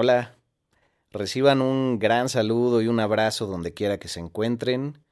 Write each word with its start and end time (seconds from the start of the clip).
Hola, 0.00 0.38
reciban 1.10 1.60
un 1.60 1.98
gran 1.98 2.28
saludo 2.28 2.80
y 2.80 2.86
un 2.86 3.00
abrazo 3.00 3.46
donde 3.46 3.74
quiera 3.74 3.98
que 3.98 4.06
se 4.06 4.20
encuentren, 4.20 5.04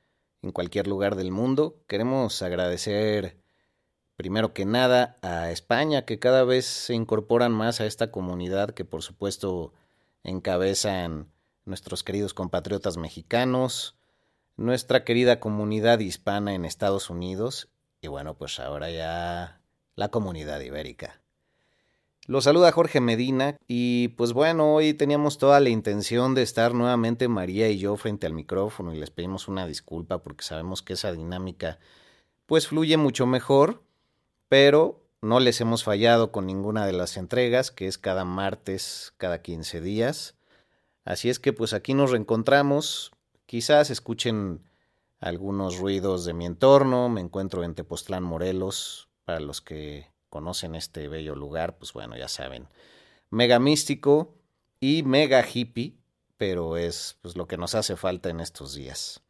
en 0.42 0.52
cualquier 0.52 0.86
lugar 0.86 1.16
del 1.16 1.32
mundo. 1.32 1.82
Queremos 1.88 2.40
agradecer 2.40 3.36
primero 4.14 4.54
que 4.54 4.64
nada 4.64 5.18
a 5.22 5.50
España, 5.50 6.04
que 6.04 6.20
cada 6.20 6.44
vez 6.44 6.66
se 6.66 6.94
incorporan 6.94 7.50
más 7.50 7.80
a 7.80 7.86
esta 7.86 8.12
comunidad 8.12 8.74
que 8.74 8.84
por 8.84 9.02
supuesto 9.02 9.72
encabezan 10.22 11.32
nuestros 11.64 12.04
queridos 12.04 12.32
compatriotas 12.32 12.96
mexicanos, 12.96 13.96
nuestra 14.56 15.02
querida 15.02 15.40
comunidad 15.40 15.98
hispana 15.98 16.54
en 16.54 16.64
Estados 16.64 17.10
Unidos 17.10 17.70
y 18.00 18.06
bueno, 18.06 18.34
pues 18.38 18.60
ahora 18.60 18.88
ya 18.88 19.60
la 19.96 20.10
comunidad 20.10 20.60
ibérica. 20.60 21.25
Lo 22.28 22.40
saluda 22.40 22.72
Jorge 22.72 23.00
Medina 23.00 23.56
y 23.68 24.08
pues 24.08 24.32
bueno, 24.32 24.74
hoy 24.74 24.94
teníamos 24.94 25.38
toda 25.38 25.60
la 25.60 25.68
intención 25.68 26.34
de 26.34 26.42
estar 26.42 26.74
nuevamente 26.74 27.28
María 27.28 27.68
y 27.68 27.78
yo 27.78 27.96
frente 27.96 28.26
al 28.26 28.32
micrófono 28.32 28.92
y 28.92 28.98
les 28.98 29.10
pedimos 29.10 29.46
una 29.46 29.64
disculpa 29.64 30.24
porque 30.24 30.42
sabemos 30.42 30.82
que 30.82 30.94
esa 30.94 31.12
dinámica 31.12 31.78
pues 32.46 32.66
fluye 32.66 32.96
mucho 32.96 33.26
mejor, 33.26 33.84
pero 34.48 35.04
no 35.22 35.38
les 35.38 35.60
hemos 35.60 35.84
fallado 35.84 36.32
con 36.32 36.46
ninguna 36.46 36.84
de 36.84 36.94
las 36.94 37.16
entregas, 37.16 37.70
que 37.70 37.86
es 37.86 37.96
cada 37.96 38.24
martes, 38.24 39.14
cada 39.18 39.40
15 39.40 39.80
días. 39.80 40.34
Así 41.04 41.30
es 41.30 41.38
que 41.38 41.52
pues 41.52 41.74
aquí 41.74 41.94
nos 41.94 42.10
reencontramos, 42.10 43.12
quizás 43.46 43.88
escuchen 43.90 44.64
algunos 45.20 45.78
ruidos 45.78 46.24
de 46.24 46.34
mi 46.34 46.44
entorno, 46.44 47.08
me 47.08 47.20
encuentro 47.20 47.62
en 47.62 47.76
Tepoztlán, 47.76 48.24
Morelos, 48.24 49.08
para 49.24 49.38
los 49.38 49.60
que 49.60 50.15
conocen 50.36 50.74
este 50.74 51.08
bello 51.08 51.34
lugar, 51.34 51.78
pues 51.78 51.94
bueno, 51.94 52.14
ya 52.14 52.28
saben, 52.28 52.68
mega 53.30 53.58
místico 53.58 54.34
y 54.80 55.02
mega 55.02 55.42
hippie, 55.42 55.96
pero 56.36 56.76
es 56.76 57.16
pues 57.22 57.36
lo 57.36 57.46
que 57.48 57.56
nos 57.56 57.74
hace 57.74 57.96
falta 57.96 58.28
en 58.28 58.40
estos 58.40 58.74
días. 58.74 59.22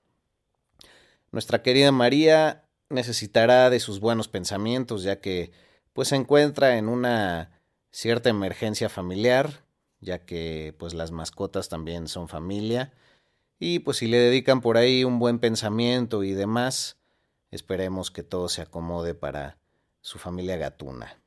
Nuestra 1.30 1.62
querida 1.62 1.92
María 1.92 2.64
necesitará 2.88 3.70
de 3.70 3.78
sus 3.78 4.00
buenos 4.00 4.26
pensamientos, 4.26 5.04
ya 5.04 5.20
que 5.20 5.52
pues 5.92 6.08
se 6.08 6.16
encuentra 6.16 6.76
en 6.76 6.88
una 6.88 7.52
cierta 7.92 8.28
emergencia 8.28 8.88
familiar, 8.88 9.64
ya 10.00 10.26
que 10.26 10.74
pues 10.76 10.92
las 10.92 11.12
mascotas 11.12 11.68
también 11.68 12.08
son 12.08 12.26
familia, 12.26 12.92
y 13.60 13.78
pues 13.78 13.98
si 13.98 14.08
le 14.08 14.18
dedican 14.18 14.60
por 14.60 14.76
ahí 14.76 15.04
un 15.04 15.20
buen 15.20 15.38
pensamiento 15.38 16.24
y 16.24 16.32
demás, 16.32 16.96
esperemos 17.52 18.10
que 18.10 18.24
todo 18.24 18.48
se 18.48 18.62
acomode 18.62 19.14
para 19.14 19.56
su 20.06 20.20
familia 20.20 20.56
gatuna. 20.56 21.20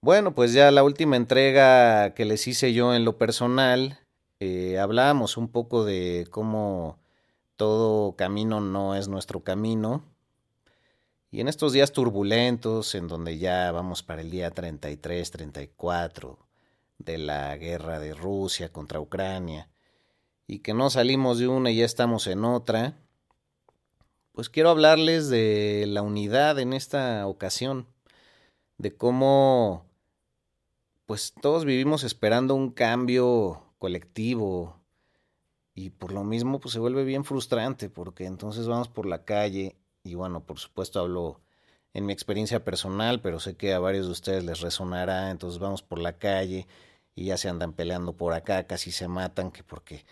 Bueno, 0.00 0.34
pues 0.34 0.52
ya 0.52 0.72
la 0.72 0.82
última 0.82 1.14
entrega 1.14 2.14
que 2.14 2.24
les 2.24 2.48
hice 2.48 2.72
yo 2.72 2.96
en 2.96 3.04
lo 3.04 3.16
personal, 3.16 4.00
eh, 4.40 4.80
hablábamos 4.80 5.36
un 5.36 5.46
poco 5.46 5.84
de 5.84 6.26
cómo 6.30 6.98
todo 7.54 8.16
camino 8.16 8.60
no 8.60 8.96
es 8.96 9.06
nuestro 9.06 9.44
camino. 9.44 10.02
Y 11.30 11.40
en 11.40 11.46
estos 11.46 11.72
días 11.72 11.92
turbulentos, 11.92 12.96
en 12.96 13.06
donde 13.06 13.38
ya 13.38 13.70
vamos 13.70 14.02
para 14.02 14.22
el 14.22 14.30
día 14.32 14.50
33, 14.50 15.30
34 15.30 16.40
de 16.98 17.18
la 17.18 17.56
guerra 17.56 18.00
de 18.00 18.14
Rusia 18.14 18.72
contra 18.72 18.98
Ucrania, 18.98 19.68
y 20.48 20.58
que 20.58 20.74
no 20.74 20.90
salimos 20.90 21.38
de 21.38 21.46
una 21.46 21.70
y 21.70 21.76
ya 21.76 21.84
estamos 21.84 22.26
en 22.26 22.44
otra, 22.44 22.94
pues 24.36 24.50
quiero 24.50 24.68
hablarles 24.68 25.30
de 25.30 25.86
la 25.88 26.02
unidad 26.02 26.58
en 26.58 26.74
esta 26.74 27.26
ocasión, 27.26 27.86
de 28.76 28.94
cómo 28.94 29.86
pues 31.06 31.32
todos 31.40 31.64
vivimos 31.64 32.04
esperando 32.04 32.54
un 32.54 32.70
cambio 32.70 33.62
colectivo 33.78 34.78
y 35.74 35.88
por 35.88 36.12
lo 36.12 36.22
mismo 36.22 36.60
pues 36.60 36.74
se 36.74 36.78
vuelve 36.78 37.02
bien 37.04 37.24
frustrante 37.24 37.88
porque 37.88 38.26
entonces 38.26 38.68
vamos 38.68 38.88
por 38.88 39.06
la 39.06 39.24
calle 39.24 39.74
y 40.04 40.16
bueno, 40.16 40.44
por 40.44 40.58
supuesto 40.58 41.00
hablo 41.00 41.40
en 41.94 42.04
mi 42.04 42.12
experiencia 42.12 42.62
personal, 42.62 43.22
pero 43.22 43.40
sé 43.40 43.56
que 43.56 43.72
a 43.72 43.78
varios 43.78 44.04
de 44.04 44.12
ustedes 44.12 44.44
les 44.44 44.60
resonará, 44.60 45.30
entonces 45.30 45.58
vamos 45.58 45.82
por 45.82 45.98
la 45.98 46.18
calle 46.18 46.66
y 47.14 47.24
ya 47.24 47.38
se 47.38 47.48
andan 47.48 47.72
peleando 47.72 48.12
por 48.12 48.34
acá, 48.34 48.66
casi 48.66 48.92
se 48.92 49.08
matan 49.08 49.50
que 49.50 49.62
porque 49.64 50.04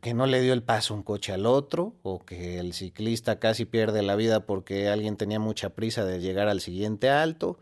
que 0.00 0.14
no 0.14 0.26
le 0.26 0.40
dio 0.40 0.52
el 0.52 0.62
paso 0.62 0.94
un 0.94 1.02
coche 1.02 1.32
al 1.32 1.46
otro, 1.46 1.96
o 2.02 2.24
que 2.24 2.58
el 2.58 2.72
ciclista 2.72 3.38
casi 3.38 3.64
pierde 3.64 4.02
la 4.02 4.16
vida 4.16 4.46
porque 4.46 4.88
alguien 4.88 5.16
tenía 5.16 5.38
mucha 5.38 5.70
prisa 5.70 6.04
de 6.04 6.20
llegar 6.20 6.48
al 6.48 6.60
siguiente 6.60 7.10
alto, 7.10 7.58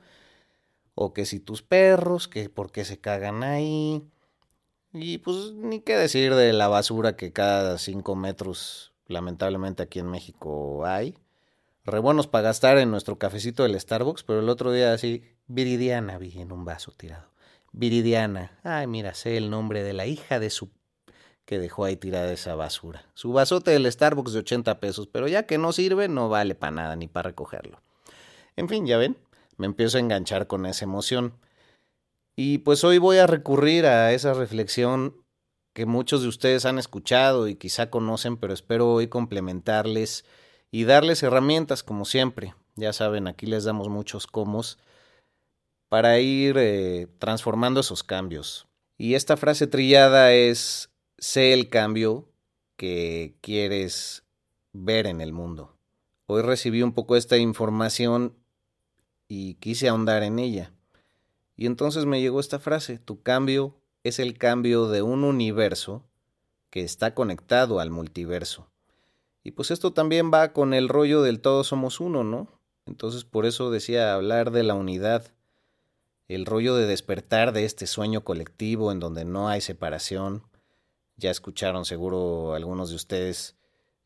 o 0.95 1.13
que 1.13 1.27
si 1.27 1.41
tus 1.41 1.63
perros, 1.63 2.29
que 2.29 2.49
porque 2.49 2.85
se 2.85 2.99
cagan 2.99 3.43
ahí. 3.43 4.03
Y 4.93 5.19
pues 5.19 5.53
ni 5.55 5.81
qué 5.81 5.97
decir 5.97 6.35
de 6.35 6.53
la 6.53 6.69
basura 6.69 7.17
que 7.17 7.33
cada 7.33 7.79
cinco 7.79 8.15
metros, 8.15 8.93
lamentablemente 9.07 9.83
aquí 9.83 9.99
en 9.99 10.11
México 10.11 10.85
hay. 10.85 11.17
Re 11.85 12.01
para 12.01 12.43
gastar 12.43 12.79
en 12.79 12.91
nuestro 12.91 13.19
cafecito 13.19 13.65
del 13.65 13.79
Starbucks, 13.79 14.23
pero 14.23 14.41
el 14.41 14.49
otro 14.49 14.71
día 14.71 14.93
así, 14.93 15.25
Viridiana 15.49 16.17
vi 16.19 16.39
en 16.41 16.53
un 16.53 16.65
vaso 16.65 16.93
tirado. 16.93 17.33
Viridiana. 17.73 18.61
Ay, 18.63 18.87
mira, 18.87 19.15
sé 19.15 19.37
el 19.37 19.51
nombre 19.51 19.83
de 19.83 19.93
la 19.93 20.07
hija 20.07 20.39
de 20.39 20.51
su 20.51 20.71
que 21.45 21.59
dejó 21.59 21.85
ahí 21.85 21.97
tirada 21.97 22.33
esa 22.33 22.55
basura. 22.55 23.05
Su 23.15 23.33
vasote 23.33 23.73
del 23.73 23.91
Starbucks 23.91 24.33
de 24.33 24.41
80 24.41 24.81
pesos, 24.81 25.07
pero 25.07 25.29
ya 25.29 25.47
que 25.47 25.59
no 25.59 25.73
sirve, 25.73 26.09
no 26.09 26.29
vale 26.29 26.55
para 26.55 26.71
nada 26.71 26.97
ni 26.97 27.09
para 27.09 27.31
recogerlo. 27.31 27.81
En 28.57 28.69
fin, 28.69 28.87
ya 28.87 28.99
ven, 28.99 29.17
me 29.57 29.67
empiezo 29.67 29.97
a 29.97 30.01
enganchar 30.01 30.47
con 30.47 30.67
esa 30.67 30.85
emoción. 30.85 31.35
Y 32.37 32.59
pues 32.59 32.85
hoy 32.85 32.99
voy 32.99 33.19
a 33.19 33.27
recurrir 33.27 33.87
a 33.87 34.13
esa 34.13 34.35
reflexión 34.35 35.17
que 35.73 35.87
muchos 35.87 36.23
de 36.23 36.29
ustedes 36.29 36.65
han 36.65 36.79
escuchado 36.79 37.49
y 37.49 37.57
quizá 37.57 37.91
conocen, 37.91 38.37
pero 38.37 38.53
espero 38.53 38.93
hoy 38.93 39.09
complementarles 39.09 40.25
y 40.71 40.85
darles 40.85 41.23
herramientas 41.23 41.83
como 41.83 42.05
siempre. 42.05 42.55
Ya 42.77 42.93
saben, 42.93 43.27
aquí 43.27 43.47
les 43.47 43.65
damos 43.65 43.89
muchos 43.89 44.27
comos 44.27 44.79
para 45.89 46.19
ir 46.21 46.57
eh, 46.59 47.09
transformando 47.19 47.81
esos 47.81 48.03
cambios. 48.03 48.67
Y 48.97 49.15
esta 49.15 49.37
frase 49.37 49.67
trillada 49.67 50.33
es 50.33 50.92
sé 51.23 51.53
el 51.53 51.69
cambio 51.69 52.29
que 52.77 53.37
quieres 53.43 54.25
ver 54.73 55.07
en 55.07 55.21
el 55.21 55.33
mundo. 55.33 55.77
Hoy 56.27 56.43
recibí 56.43 56.83
un 56.83 56.95
poco 56.95 57.15
esta 57.15 57.37
información 57.37 58.35
y 59.29 59.55
quise 59.55 59.89
ahondar 59.89 60.25
en 60.25 60.41
ella. 60.41 60.73
Y 61.57 61.67
entonces 61.67 62.07
me 62.07 62.21
llegó 62.21 62.41
esta 62.41 62.59
frase, 62.59 62.99
tu 62.99 63.23
cambio 63.23 63.77
es 64.03 64.19
el 64.19 64.37
cambio 64.37 64.89
de 64.89 65.03
un 65.03 65.23
universo 65.23 66.03
que 66.71 66.83
está 66.83 67.15
conectado 67.15 67.79
al 67.79 67.93
multiverso. 67.93 68.67
Y 69.45 69.53
pues 69.53 69.71
esto 69.71 69.93
también 69.93 70.33
va 70.35 70.53
con 70.53 70.75
el 70.75 70.89
rollo 70.89 71.23
del 71.23 71.41
todos 71.41 71.69
somos 71.69 72.01
uno, 72.01 72.25
¿no? 72.25 72.49
Entonces 72.85 73.23
por 73.23 73.47
eso 73.47 73.71
decía 73.71 74.13
hablar 74.13 74.51
de 74.51 74.65
la 74.65 74.75
unidad, 74.75 75.29
el 76.27 76.47
rollo 76.47 76.75
de 76.75 76.87
despertar 76.89 77.53
de 77.53 77.65
este 77.65 77.87
sueño 77.87 78.25
colectivo 78.25 78.91
en 78.91 78.99
donde 78.99 79.25
no 79.25 79.49
hay 79.49 79.61
separación, 79.61 80.43
ya 81.17 81.31
escucharon 81.31 81.85
seguro 81.85 82.55
algunos 82.55 82.91
de 82.91 82.97
ustedes 82.97 83.57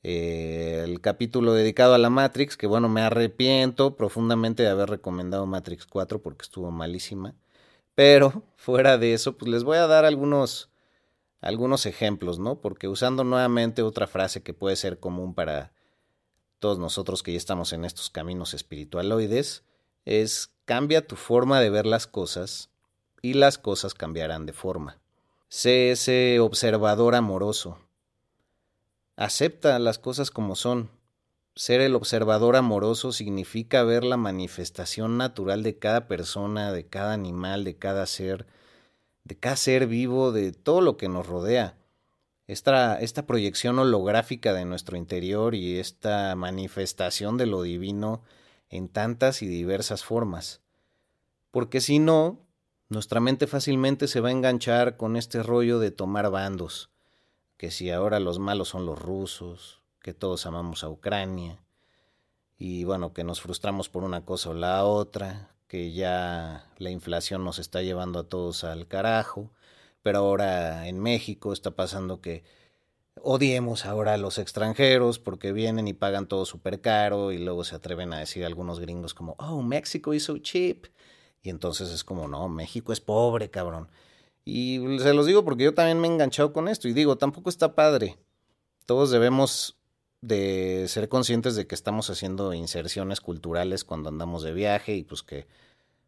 eh, 0.09 0.83
el 0.85 1.01
capítulo 1.01 1.53
dedicado 1.53 1.95
a 1.95 1.99
la 1.99 2.11
Matrix, 2.11 2.57
que 2.57 2.69
bueno, 2.69 2.89
me 2.89 3.01
arrepiento 3.01 3.97
profundamente 3.97 4.63
de 4.63 4.69
haber 4.69 4.89
recomendado 4.89 5.47
Matrix 5.47 5.85
4 5.87 6.23
porque 6.23 6.45
estuvo 6.45 6.71
malísima. 6.71 7.35
Pero 7.97 8.45
fuera 8.57 8.99
de 8.99 9.15
eso, 9.15 9.37
pues 9.37 9.51
les 9.51 9.65
voy 9.65 9.79
a 9.79 9.89
dar 9.89 10.05
algunos, 10.05 10.71
algunos 11.41 11.87
ejemplos, 11.87 12.39
¿no? 12.39 12.61
Porque 12.61 12.87
usando 12.87 13.25
nuevamente 13.25 13.83
otra 13.83 14.07
frase 14.07 14.45
que 14.45 14.55
puede 14.55 14.77
ser 14.77 15.01
común 15.01 15.35
para 15.35 15.73
todos 16.61 16.79
nosotros 16.79 17.25
que 17.25 17.33
ya 17.33 17.39
estamos 17.39 17.73
en 17.73 17.85
estos 17.85 18.09
caminos 18.09 18.55
espiritualoides, 18.55 19.65
es 20.05 20.53
cambia 20.67 21.07
tu 21.07 21.17
forma 21.17 21.61
de 21.61 21.71
ver 21.71 21.85
las 21.85 22.07
cosas 22.07 22.71
y 23.23 23.35
las 23.35 23.59
cosas 23.59 23.95
cambiarán 23.95 24.47
de 24.47 24.53
forma. 24.53 25.01
Sé 25.49 25.91
ese 25.91 26.41
observador 26.41 27.15
amoroso. 27.15 27.79
Acepta 29.17 29.79
las 29.79 29.99
cosas 29.99 30.31
como 30.31 30.57
son 30.57 30.91
ser 31.57 31.81
el 31.81 31.95
observador 31.95 32.55
amoroso 32.55 33.13
significa 33.13 33.83
ver 33.83 34.05
la 34.05 34.19
manifestación 34.19 35.17
natural 35.17 35.63
de 35.63 35.79
cada 35.79 36.07
persona, 36.07 36.71
de 36.71 36.87
cada 36.87 37.15
animal, 37.15 37.65
de 37.65 37.77
cada 37.77 38.05
ser, 38.05 38.47
de 39.25 39.39
cada 39.39 39.57
ser 39.57 39.87
vivo, 39.87 40.33
de 40.33 40.53
todo 40.53 40.83
lo 40.83 40.99
que 40.99 41.09
nos 41.09 41.27
rodea. 41.27 41.79
Esta, 42.47 43.01
esta 43.01 43.27
proyección 43.27 43.79
holográfica 43.79 44.53
de 44.53 44.67
nuestro 44.67 44.99
interior 44.99 45.55
y 45.55 45.79
esta 45.79 46.37
manifestación 46.37 47.39
de 47.39 47.47
lo 47.47 47.63
divino 47.63 48.23
en 48.69 48.89
tantas 48.89 49.41
y 49.41 49.47
diversas 49.47 50.05
formas. 50.05 50.61
Porque 51.51 51.81
si 51.81 51.99
no, 51.99 52.46
nuestra 52.89 53.21
mente 53.21 53.47
fácilmente 53.47 54.09
se 54.09 54.21
va 54.21 54.29
a 54.29 54.33
enganchar 54.33 54.97
con 54.97 55.17
este 55.17 55.43
rollo 55.43 55.79
de 55.79 55.91
tomar 55.91 56.31
bandos, 56.31 56.91
que 57.57 57.71
si 57.71 57.91
ahora 57.91 58.21
los 58.21 58.39
malos 58.39 58.69
son 58.69 58.87
los 58.87 58.99
rusos, 58.99 59.83
que 60.01 60.15
todos 60.15 60.47
amamos 60.47 60.85
a 60.85 60.89
Ucrania, 60.89 61.63
y 62.59 62.85
bueno, 62.85 63.13
que 63.13 63.25
nos 63.25 63.41
frustramos 63.41 63.89
por 63.89 64.05
una 64.05 64.25
cosa 64.25 64.51
o 64.51 64.55
la 64.55 64.85
otra, 64.85 65.57
que 65.69 65.93
ya 65.93 66.71
la 66.79 66.91
inflación 66.91 67.45
nos 67.45 67.59
está 67.59 67.83
llevando 67.83 68.21
a 68.21 68.29
todos 68.29 68.65
al 68.65 68.87
carajo, 68.87 69.51
pero 70.03 70.19
ahora 70.19 70.87
en 70.87 71.01
México 71.01 71.53
está 71.53 71.73
pasando 71.73 72.21
que 72.21 72.45
odiemos 73.21 73.85
ahora 73.85 74.15
a 74.15 74.19
los 74.19 74.39
extranjeros 74.39 75.19
porque 75.19 75.53
vienen 75.53 75.89
y 75.89 75.95
pagan 75.95 76.29
todo 76.29 76.45
súper 76.45 76.81
caro 76.81 77.33
y 77.33 77.39
luego 77.39 77.65
se 77.65 77.75
atreven 77.75 78.13
a 78.13 78.21
decir 78.21 78.45
algunos 78.45 78.79
gringos 78.79 79.15
como, 79.15 79.35
oh, 79.39 79.63
México 79.63 80.15
is 80.15 80.25
so 80.25 80.39
cheap. 80.39 80.87
Y 81.47 81.51
entonces 81.51 81.91
es 81.91 82.03
como, 82.03 82.27
no, 82.27 82.49
México 82.49 82.93
es 82.93 83.01
pobre, 83.01 83.51
cabrón. 83.51 83.89
Y 84.45 84.81
se 84.99 85.15
los 85.15 85.27
digo 85.27 85.45
porque 85.45 85.63
yo 85.63 85.75
también 85.75 86.01
me 86.01 86.09
he 86.09 86.11
enganchado 86.11 86.53
con 86.53 86.67
esto 86.67 86.89
y 86.89 86.93
digo, 86.93 87.19
tampoco 87.19 87.51
está 87.51 87.77
padre. 87.77 88.19
Todos 88.85 89.13
debemos 89.13 89.77
de 90.23 90.87
ser 90.89 91.09
conscientes 91.09 91.55
de 91.55 91.69
que 91.69 91.77
estamos 91.77 92.11
haciendo 92.11 92.53
inserciones 92.53 93.21
culturales 93.21 93.85
cuando 93.85 94.09
andamos 94.09 94.43
de 94.43 94.55
viaje 94.55 94.97
y 94.97 95.05
pues 95.05 95.23
que 95.23 95.47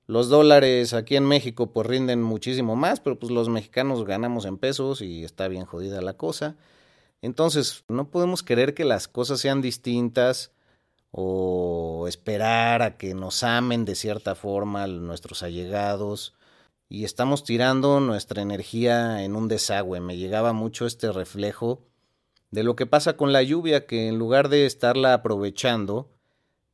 los 0.08 0.29
dólares 0.29 0.93
aquí 0.93 1.14
en 1.14 1.26
México 1.26 1.73
pues 1.73 1.87
rinden 1.87 2.20
muchísimo 2.20 2.75
más, 2.75 2.99
pero 2.99 3.17
pues 3.17 3.31
los 3.31 3.49
mexicanos 3.49 4.05
ganamos 4.05 4.44
en 4.44 4.58
pesos 4.58 5.02
y 5.02 5.23
está 5.23 5.46
bien 5.46 5.67
jodida 5.67 6.02
la 6.02 6.14
cosa. 6.14 6.56
Entonces, 7.23 7.84
no 7.87 8.11
podemos 8.11 8.43
querer 8.43 8.75
que 8.75 8.84
las 8.84 9.06
cosas 9.06 9.38
sean 9.38 9.62
distintas 9.62 10.50
o 11.10 12.06
esperar 12.08 12.82
a 12.82 12.96
que 12.96 13.14
nos 13.14 13.43
amen 13.43 13.84
de 13.84 13.94
cierta 13.94 14.34
forma 14.34 14.87
nuestros 14.87 15.43
allegados 15.43 16.34
y 16.88 17.05
estamos 17.05 17.44
tirando 17.44 18.00
nuestra 18.00 18.43
energía 18.43 19.22
en 19.22 19.37
un 19.37 19.49
desagüe. 19.49 20.00
Me 20.00 20.16
llegaba 20.16 20.52
mucho 20.52 20.87
este 20.87 21.12
reflejo 21.12 21.87
de 22.50 22.62
lo 22.62 22.76
que 22.76 22.87
pasa 22.87 23.16
con 23.16 23.32
la 23.32 23.43
lluvia, 23.43 23.87
que 23.87 24.08
en 24.08 24.19
lugar 24.19 24.49
de 24.49 24.64
estarla 24.64 25.12
aprovechando, 25.14 26.10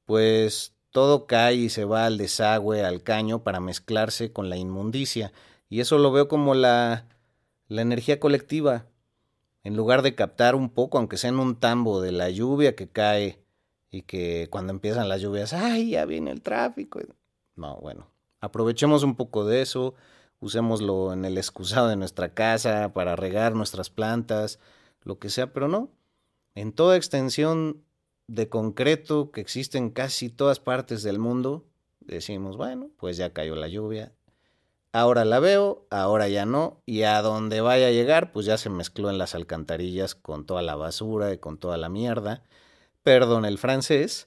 pues 0.04 0.75
todo 0.90 1.26
cae 1.26 1.56
y 1.56 1.69
se 1.69 1.84
va 1.84 2.06
al 2.06 2.19
desagüe, 2.19 2.84
al 2.84 3.02
caño, 3.02 3.42
para 3.42 3.60
mezclarse 3.60 4.32
con 4.32 4.48
la 4.50 4.56
inmundicia. 4.56 5.32
Y 5.69 5.81
eso 5.81 5.98
lo 5.98 6.12
veo 6.12 6.28
como 6.28 6.54
la, 6.54 7.08
la 7.66 7.82
energía 7.82 8.20
colectiva. 8.20 8.86
En 9.64 9.76
lugar 9.76 10.02
de 10.02 10.14
captar 10.14 10.54
un 10.54 10.70
poco, 10.70 10.98
aunque 10.98 11.16
sea 11.16 11.31
en 11.31 11.40
un 11.40 11.58
tambo, 11.58 12.00
de 12.00 12.12
la 12.12 12.31
lluvia 12.31 12.76
que 12.76 12.88
cae 12.88 13.44
y 13.94 14.02
que 14.02 14.49
cuando 14.50 14.73
empiezan 14.73 15.08
las 15.08 15.20
lluvias, 15.20 15.52
¡ay, 15.52 15.91
ya 15.91 16.05
viene 16.05 16.32
el 16.32 16.43
tráfico! 16.43 17.00
No, 17.55 17.76
bueno, 17.76 18.11
aprovechemos 18.41 19.05
un 19.05 19.14
poco 19.14 19.44
de 19.44 19.62
eso, 19.62 19.94
usémoslo 20.41 21.12
en 21.12 21.25
el 21.25 21.38
excusado 21.38 21.87
de 21.87 21.94
nuestra 21.94 22.35
casa 22.35 22.93
para 22.93 23.14
regar 23.14 23.55
nuestras 23.55 23.91
plantas, 23.91 24.58
lo 25.02 25.20
que 25.20 25.31
sea, 25.31 25.52
pero 25.52 25.69
no. 25.69 25.91
En 26.56 26.73
toda 26.73 26.96
extensión 26.96 27.85
de 28.26 28.49
concreto 28.49 29.31
que 29.31 29.41
existe 29.41 29.79
en 29.79 29.91
casi 29.91 30.29
todas 30.29 30.58
partes 30.58 31.05
del 31.05 31.20
mundo, 31.20 31.64
decimos, 32.00 32.56
bueno, 32.56 32.91
pues 32.96 33.17
ya 33.17 33.32
cayó 33.32 33.55
la 33.55 33.69
lluvia, 33.69 34.12
ahora 34.91 35.25
la 35.25 35.38
veo, 35.38 35.87
ahora 35.91 36.26
ya 36.26 36.46
no, 36.46 36.82
y 36.85 37.02
a 37.02 37.23
donde 37.23 37.61
vaya 37.61 37.87
a 37.87 37.93
llegar, 37.93 38.32
pues 38.32 38.44
ya 38.44 38.58
se 38.58 38.70
mezcló 38.70 39.08
en 39.08 39.19
las 39.19 39.37
alcantarillas 39.37 40.17
con 40.17 40.46
toda 40.46 40.62
la 40.62 40.75
basura 40.75 41.32
y 41.32 41.38
con 41.38 41.58
toda 41.58 41.76
la 41.76 41.88
mierda, 41.88 42.43
perdón 43.05 43.45
el 43.45 43.59
francés, 43.59 44.27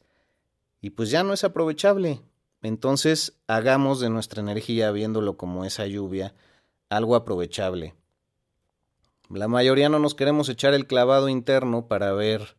y 0.79 0.91
pues 0.91 1.09
ya 1.11 1.23
no 1.23 1.33
es 1.33 1.43
aprovechable. 1.43 2.21
Entonces 2.61 3.37
hagamos 3.47 3.99
de 3.99 4.09
nuestra 4.09 4.41
energía, 4.41 4.91
viéndolo 4.91 5.35
como 5.35 5.65
esa 5.65 5.85
lluvia, 5.85 6.33
algo 6.89 7.15
aprovechable. 7.15 7.95
La 9.29 9.49
mayoría 9.49 9.89
no 9.89 9.99
nos 9.99 10.15
queremos 10.15 10.47
echar 10.47 10.73
el 10.73 10.87
clavado 10.87 11.27
interno 11.27 11.87
para 11.87 12.13
ver, 12.13 12.55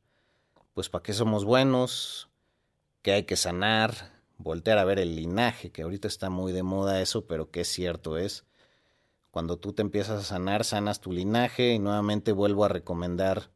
pues, 0.75 0.91
para 0.91 1.03
qué 1.03 1.15
somos 1.15 1.47
buenos, 1.47 2.29
qué 3.01 3.13
hay 3.13 3.23
que 3.23 3.37
sanar, 3.37 4.13
voltear 4.37 4.77
a 4.77 4.85
ver 4.85 4.99
el 4.99 5.17
linaje, 5.17 5.71
que 5.71 5.83
ahorita 5.83 6.09
está 6.09 6.29
muy 6.29 6.53
de 6.53 6.63
moda 6.63 7.01
eso, 7.01 7.27
pero 7.27 7.51
que 7.51 7.63
es 7.63 7.69
cierto 7.69 8.19
es. 8.19 8.45
Cuando 9.31 9.57
tú 9.57 9.73
te 9.73 9.83
empiezas 9.83 10.21
a 10.21 10.25
sanar, 10.25 10.65
sanas 10.65 11.01
tu 11.01 11.13
linaje 11.13 11.73
y 11.73 11.79
nuevamente 11.79 12.33
vuelvo 12.33 12.65
a 12.65 12.69
recomendar 12.69 13.51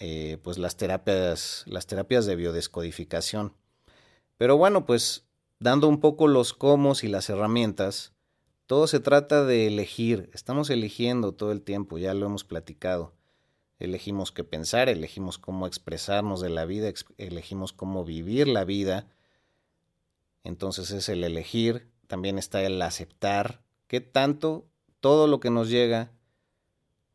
eh, 0.00 0.38
pues 0.42 0.58
las 0.58 0.76
terapias, 0.76 1.64
las 1.66 1.86
terapias 1.86 2.26
de 2.26 2.34
biodescodificación. 2.34 3.54
Pero 4.38 4.56
bueno, 4.56 4.86
pues 4.86 5.26
dando 5.58 5.86
un 5.88 6.00
poco 6.00 6.26
los 6.26 6.54
cómo 6.54 6.94
y 7.02 7.08
las 7.08 7.28
herramientas, 7.28 8.12
todo 8.66 8.86
se 8.86 9.00
trata 9.00 9.44
de 9.44 9.66
elegir, 9.66 10.30
estamos 10.32 10.70
eligiendo 10.70 11.32
todo 11.32 11.52
el 11.52 11.60
tiempo, 11.60 11.98
ya 11.98 12.14
lo 12.14 12.26
hemos 12.26 12.44
platicado. 12.44 13.14
Elegimos 13.78 14.32
qué 14.32 14.42
pensar, 14.44 14.88
elegimos 14.88 15.38
cómo 15.38 15.66
expresarnos 15.66 16.40
de 16.40 16.50
la 16.50 16.64
vida, 16.64 16.90
elegimos 17.18 17.72
cómo 17.72 18.04
vivir 18.04 18.48
la 18.48 18.64
vida. 18.64 19.06
Entonces 20.44 20.90
es 20.92 21.08
el 21.08 21.24
elegir, 21.24 21.90
también 22.06 22.38
está 22.38 22.62
el 22.62 22.80
aceptar 22.80 23.62
qué 23.86 24.00
tanto 24.00 24.66
todo 25.00 25.26
lo 25.26 25.40
que 25.40 25.50
nos 25.50 25.68
llega, 25.68 26.12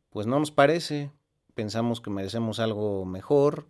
pues 0.10 0.28
no 0.28 0.40
nos 0.40 0.52
parece, 0.52 1.12
pensamos 1.56 2.02
que 2.02 2.12
merecemos 2.12 2.60
algo 2.60 3.06
mejor 3.06 3.68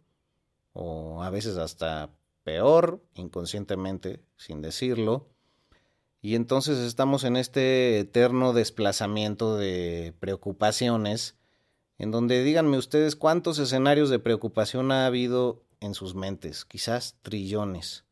o 0.73 1.23
a 1.23 1.29
veces 1.29 1.57
hasta 1.57 2.09
peor, 2.43 3.01
inconscientemente, 3.13 4.21
sin 4.35 4.61
decirlo. 4.61 5.29
Y 6.21 6.35
entonces 6.35 6.79
estamos 6.79 7.23
en 7.23 7.37
este 7.37 7.99
eterno 7.99 8.51
desplazamiento 8.51 9.57
de 9.57 10.13
preocupaciones, 10.19 11.37
en 11.97 12.11
donde 12.11 12.43
díganme 12.43 12.77
ustedes 12.77 13.15
cuántos 13.15 13.59
escenarios 13.59 14.09
de 14.09 14.19
preocupación 14.19 14.91
ha 14.91 15.05
habido 15.05 15.63
en 15.79 15.93
sus 15.93 16.15
mentes, 16.15 16.65
quizás 16.65 17.15
trillones. 17.21 18.05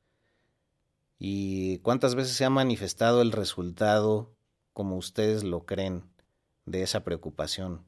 Y 1.18 1.80
cuántas 1.80 2.16
veces 2.16 2.36
se 2.36 2.46
ha 2.46 2.50
manifestado 2.50 3.22
el 3.22 3.32
resultado 3.32 4.34
como 4.74 4.98
ustedes 4.98 5.44
lo 5.44 5.66
creen 5.66 6.04
de 6.66 6.84
esa 6.84 7.04
preocupación. 7.04 7.86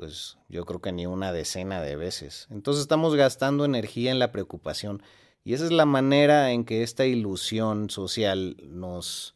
Pues 0.00 0.38
yo 0.48 0.64
creo 0.64 0.80
que 0.80 0.92
ni 0.92 1.04
una 1.04 1.30
decena 1.30 1.82
de 1.82 1.94
veces. 1.94 2.46
Entonces 2.48 2.80
estamos 2.80 3.16
gastando 3.16 3.66
energía 3.66 4.10
en 4.10 4.18
la 4.18 4.32
preocupación 4.32 5.02
y 5.44 5.52
esa 5.52 5.66
es 5.66 5.72
la 5.72 5.84
manera 5.84 6.52
en 6.52 6.64
que 6.64 6.82
esta 6.82 7.04
ilusión 7.04 7.90
social 7.90 8.56
nos, 8.66 9.34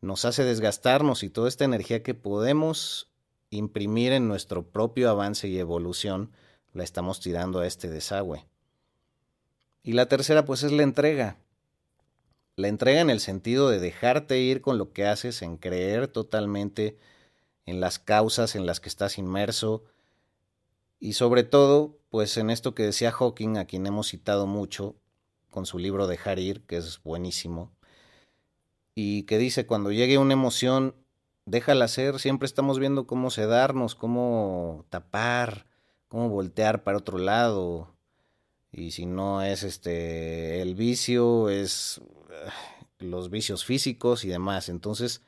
nos 0.00 0.24
hace 0.24 0.44
desgastarnos 0.44 1.22
y 1.22 1.28
toda 1.28 1.46
esta 1.46 1.66
energía 1.66 2.02
que 2.02 2.14
podemos 2.14 3.10
imprimir 3.50 4.14
en 4.14 4.28
nuestro 4.28 4.66
propio 4.66 5.10
avance 5.10 5.46
y 5.46 5.58
evolución 5.58 6.32
la 6.72 6.84
estamos 6.84 7.20
tirando 7.20 7.58
a 7.58 7.66
este 7.66 7.90
desagüe. 7.90 8.46
Y 9.82 9.92
la 9.92 10.06
tercera 10.06 10.46
pues 10.46 10.62
es 10.62 10.72
la 10.72 10.84
entrega. 10.84 11.36
La 12.56 12.68
entrega 12.68 13.02
en 13.02 13.10
el 13.10 13.20
sentido 13.20 13.68
de 13.68 13.78
dejarte 13.78 14.40
ir 14.40 14.62
con 14.62 14.78
lo 14.78 14.94
que 14.94 15.04
haces, 15.04 15.42
en 15.42 15.58
creer 15.58 16.08
totalmente 16.08 16.96
en 17.66 17.80
las 17.80 17.98
causas 17.98 18.54
en 18.56 18.66
las 18.66 18.80
que 18.80 18.88
estás 18.88 19.18
inmerso. 19.18 19.84
Y 20.98 21.14
sobre 21.14 21.42
todo 21.42 21.98
pues 22.12 22.36
en 22.36 22.50
esto 22.50 22.74
que 22.74 22.82
decía 22.82 23.10
Hawking, 23.10 23.56
a 23.56 23.64
quien 23.64 23.86
hemos 23.86 24.08
citado 24.08 24.46
mucho, 24.46 24.96
con 25.48 25.64
su 25.64 25.78
libro 25.78 26.06
Dejar 26.06 26.38
ir, 26.38 26.60
que 26.66 26.76
es 26.76 27.02
buenísimo, 27.02 27.72
y 28.94 29.22
que 29.22 29.38
dice, 29.38 29.66
cuando 29.66 29.90
llegue 29.90 30.18
una 30.18 30.34
emoción, 30.34 30.94
déjala 31.46 31.88
ser, 31.88 32.18
siempre 32.18 32.44
estamos 32.44 32.78
viendo 32.78 33.06
cómo 33.06 33.30
sedarnos, 33.30 33.94
cómo 33.94 34.84
tapar, 34.90 35.66
cómo 36.08 36.28
voltear 36.28 36.84
para 36.84 36.98
otro 36.98 37.16
lado, 37.16 37.96
y 38.70 38.90
si 38.90 39.06
no 39.06 39.40
es 39.40 39.62
este 39.62 40.60
el 40.60 40.74
vicio, 40.74 41.48
es 41.48 42.02
ah, 42.46 42.52
los 42.98 43.30
vicios 43.30 43.64
físicos 43.64 44.24
y 44.26 44.28
demás. 44.28 44.68
Entonces, 44.68 45.22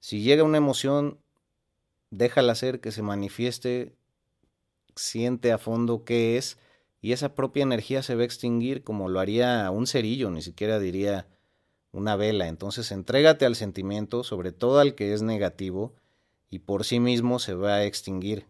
si 0.00 0.22
llega 0.22 0.42
una 0.42 0.58
emoción, 0.58 1.20
déjala 2.10 2.54
ser, 2.54 2.80
que 2.80 2.92
se 2.92 3.02
manifieste, 3.02 3.94
siente 4.94 5.52
a 5.52 5.58
fondo 5.58 6.04
qué 6.04 6.36
es, 6.36 6.58
y 7.00 7.12
esa 7.12 7.34
propia 7.34 7.62
energía 7.62 8.02
se 8.02 8.14
va 8.14 8.22
a 8.22 8.24
extinguir 8.24 8.82
como 8.82 9.08
lo 9.08 9.20
haría 9.20 9.70
un 9.70 9.86
cerillo, 9.86 10.30
ni 10.30 10.42
siquiera 10.42 10.78
diría 10.78 11.28
una 11.92 12.16
vela. 12.16 12.48
Entonces 12.48 12.90
entrégate 12.92 13.46
al 13.46 13.54
sentimiento, 13.54 14.24
sobre 14.24 14.52
todo 14.52 14.80
al 14.80 14.94
que 14.94 15.12
es 15.12 15.22
negativo, 15.22 15.94
y 16.50 16.60
por 16.60 16.84
sí 16.84 17.00
mismo 17.00 17.38
se 17.38 17.54
va 17.54 17.76
a 17.76 17.84
extinguir. 17.84 18.46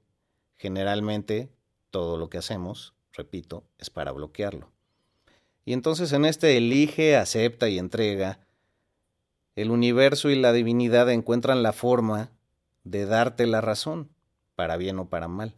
Generalmente 0.57 1.51
todo 1.91 2.17
lo 2.17 2.31
que 2.31 2.39
hacemos, 2.39 2.95
repito, 3.13 3.65
es 3.79 3.91
para 3.91 4.13
bloquearlo. 4.13 4.71
Y 5.65 5.73
entonces 5.73 6.13
en 6.13 6.25
este 6.25 6.57
elige, 6.57 7.17
acepta 7.17 7.69
y 7.69 7.79
entrega, 7.79 8.41
el 9.57 9.71
universo 9.71 10.31
y 10.31 10.37
la 10.37 10.53
divinidad 10.53 11.11
encuentran 11.11 11.63
la 11.63 11.73
forma 11.73 12.31
de 12.87 13.05
darte 13.05 13.47
la 13.49 13.61
razón, 13.61 14.11
para 14.55 14.77
bien 14.77 15.01
o 15.01 15.09
para 15.09 15.27
mal. 15.27 15.57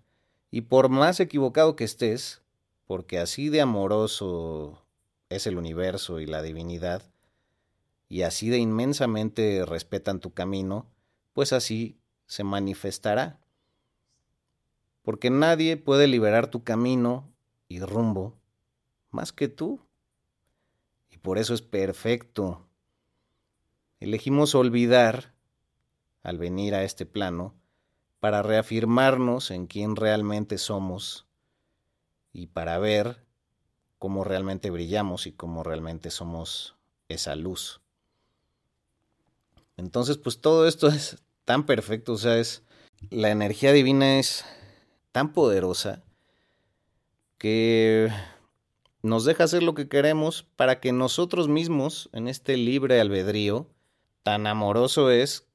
Y 0.50 0.62
por 0.62 0.88
más 0.88 1.20
equivocado 1.20 1.76
que 1.76 1.84
estés, 1.84 2.40
porque 2.86 3.18
así 3.18 3.50
de 3.50 3.60
amoroso 3.60 4.82
es 5.28 5.46
el 5.46 5.58
universo 5.58 6.20
y 6.20 6.26
la 6.26 6.40
divinidad, 6.40 7.02
y 8.08 8.22
así 8.22 8.48
de 8.48 8.56
inmensamente 8.56 9.66
respetan 9.66 10.20
tu 10.20 10.32
camino, 10.32 10.86
pues 11.34 11.52
así 11.52 12.00
se 12.26 12.44
manifestará. 12.44 13.38
Porque 15.02 15.28
nadie 15.28 15.76
puede 15.76 16.06
liberar 16.06 16.46
tu 16.46 16.64
camino 16.64 17.30
y 17.68 17.80
rumbo 17.80 18.38
más 19.10 19.32
que 19.32 19.48
tú. 19.48 19.80
Y 21.10 21.18
por 21.18 21.36
eso 21.36 21.52
es 21.52 21.60
perfecto. 21.60 22.66
Elegimos 24.00 24.54
olvidar 24.54 25.34
al 26.22 26.38
venir 26.38 26.74
a 26.74 26.84
este 26.84 27.06
plano 27.06 27.54
para 28.20 28.42
reafirmarnos 28.42 29.50
en 29.50 29.66
quién 29.66 29.96
realmente 29.96 30.58
somos 30.58 31.26
y 32.32 32.46
para 32.46 32.78
ver 32.78 33.24
cómo 33.98 34.24
realmente 34.24 34.70
brillamos 34.70 35.26
y 35.26 35.32
cómo 35.32 35.62
realmente 35.62 36.10
somos 36.10 36.76
esa 37.08 37.34
luz. 37.36 37.80
Entonces, 39.76 40.18
pues 40.18 40.40
todo 40.40 40.66
esto 40.66 40.88
es 40.88 41.22
tan 41.44 41.64
perfecto, 41.64 42.12
o 42.14 42.18
sea, 42.18 42.38
es 42.38 42.62
la 43.10 43.30
energía 43.30 43.72
divina 43.72 44.18
es 44.18 44.44
tan 45.12 45.32
poderosa 45.32 46.02
que 47.38 48.10
nos 49.02 49.24
deja 49.24 49.44
hacer 49.44 49.62
lo 49.62 49.74
que 49.74 49.88
queremos 49.88 50.42
para 50.56 50.80
que 50.80 50.92
nosotros 50.92 51.48
mismos, 51.48 52.10
en 52.12 52.28
este 52.28 52.56
libre 52.56 53.00
albedrío, 53.00 53.68
tan 54.24 54.46
amoroso 54.46 55.10
es 55.10 55.47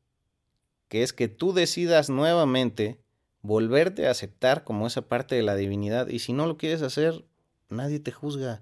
que 0.93 1.01
es 1.01 1.11
que 1.11 1.27
tú 1.27 1.53
decidas 1.53 2.11
nuevamente 2.11 2.99
volverte 3.41 4.05
a 4.05 4.11
aceptar 4.11 4.63
como 4.63 4.85
esa 4.85 5.01
parte 5.01 5.33
de 5.33 5.41
la 5.41 5.55
divinidad 5.55 6.07
y 6.07 6.19
si 6.19 6.33
no 6.33 6.45
lo 6.45 6.55
quieres 6.55 6.83
hacer, 6.83 7.25
nadie 7.67 7.99
te 7.99 8.11
juzga 8.11 8.61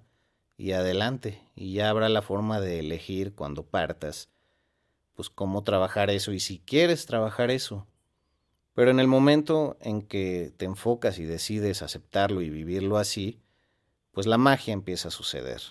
y 0.55 0.71
adelante 0.71 1.41
y 1.55 1.73
ya 1.73 1.89
habrá 1.89 2.07
la 2.07 2.21
forma 2.21 2.61
de 2.61 2.79
elegir 2.79 3.35
cuando 3.35 3.65
partas, 3.65 4.29
pues 5.13 5.29
cómo 5.29 5.65
trabajar 5.65 6.09
eso 6.09 6.31
y 6.31 6.39
si 6.39 6.59
quieres 6.59 7.05
trabajar 7.05 7.51
eso. 7.51 7.85
Pero 8.75 8.91
en 8.91 9.01
el 9.01 9.07
momento 9.07 9.75
en 9.81 10.01
que 10.01 10.53
te 10.55 10.63
enfocas 10.63 11.19
y 11.19 11.25
decides 11.25 11.81
aceptarlo 11.81 12.41
y 12.41 12.50
vivirlo 12.50 12.97
así, 12.97 13.41
pues 14.13 14.25
la 14.25 14.38
magia 14.38 14.71
empieza 14.71 15.09
a 15.09 15.11
suceder. 15.11 15.61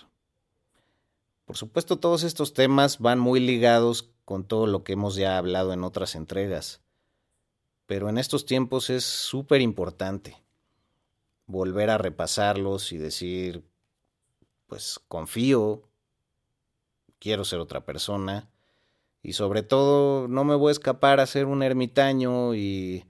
Por 1.45 1.57
supuesto, 1.57 1.97
todos 1.97 2.21
estos 2.21 2.53
temas 2.53 2.99
van 2.99 3.17
muy 3.17 3.39
ligados 3.39 4.11
con 4.31 4.45
todo 4.45 4.65
lo 4.65 4.85
que 4.85 4.93
hemos 4.93 5.17
ya 5.17 5.37
hablado 5.37 5.73
en 5.73 5.83
otras 5.83 6.15
entregas. 6.15 6.79
Pero 7.85 8.07
en 8.07 8.17
estos 8.17 8.45
tiempos 8.45 8.89
es 8.89 9.03
súper 9.03 9.59
importante 9.59 10.41
volver 11.47 11.89
a 11.89 11.97
repasarlos 11.97 12.93
y 12.93 12.97
decir, 12.97 13.65
pues 14.67 15.01
confío, 15.09 15.83
quiero 17.19 17.43
ser 17.43 17.59
otra 17.59 17.83
persona 17.83 18.49
y 19.21 19.33
sobre 19.33 19.63
todo 19.63 20.29
no 20.29 20.45
me 20.45 20.55
voy 20.55 20.69
a 20.69 20.71
escapar 20.71 21.19
a 21.19 21.27
ser 21.27 21.45
un 21.45 21.61
ermitaño 21.61 22.55
y 22.55 23.03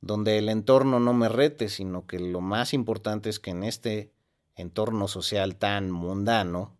donde 0.00 0.38
el 0.38 0.48
entorno 0.48 0.98
no 0.98 1.12
me 1.12 1.28
rete, 1.28 1.68
sino 1.68 2.06
que 2.06 2.18
lo 2.18 2.40
más 2.40 2.72
importante 2.72 3.28
es 3.28 3.38
que 3.38 3.50
en 3.50 3.64
este 3.64 4.14
entorno 4.56 5.08
social 5.08 5.56
tan 5.56 5.90
mundano 5.90 6.74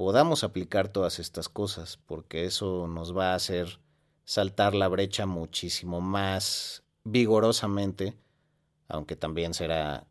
podamos 0.00 0.44
aplicar 0.44 0.88
todas 0.88 1.18
estas 1.18 1.50
cosas, 1.50 1.98
porque 2.06 2.46
eso 2.46 2.86
nos 2.88 3.14
va 3.14 3.32
a 3.32 3.34
hacer 3.34 3.80
saltar 4.24 4.74
la 4.74 4.88
brecha 4.88 5.26
muchísimo 5.26 6.00
más 6.00 6.82
vigorosamente, 7.04 8.14
aunque 8.88 9.14
también 9.14 9.52
será 9.52 10.06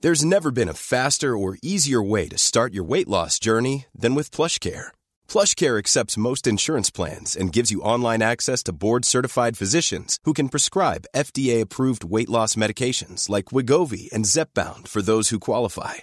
There's 0.00 0.24
never 0.24 0.52
been 0.52 0.68
a 0.68 0.72
faster 0.74 1.36
or 1.36 1.58
easier 1.62 2.00
way 2.00 2.28
to 2.28 2.38
start 2.38 2.72
your 2.72 2.84
weight 2.84 3.08
loss 3.08 3.40
journey 3.40 3.86
than 3.92 4.14
with 4.14 4.30
PlushCare. 4.30 4.92
PlushCare 5.26 5.80
accepts 5.80 6.16
most 6.16 6.46
insurance 6.46 6.92
plans 6.92 7.34
and 7.34 7.52
gives 7.52 7.72
you 7.72 7.80
online 7.80 8.22
access 8.22 8.62
to 8.64 8.72
board-certified 8.72 9.56
physicians 9.56 10.20
who 10.22 10.32
can 10.32 10.48
prescribe 10.48 11.06
FDA-approved 11.12 12.04
weight 12.04 12.30
loss 12.30 12.54
medications 12.54 13.28
like 13.28 13.46
Wigovi 13.46 14.12
and 14.12 14.26
Zepbound 14.26 14.86
for 14.86 15.02
those 15.02 15.30
who 15.30 15.40
qualify. 15.40 16.02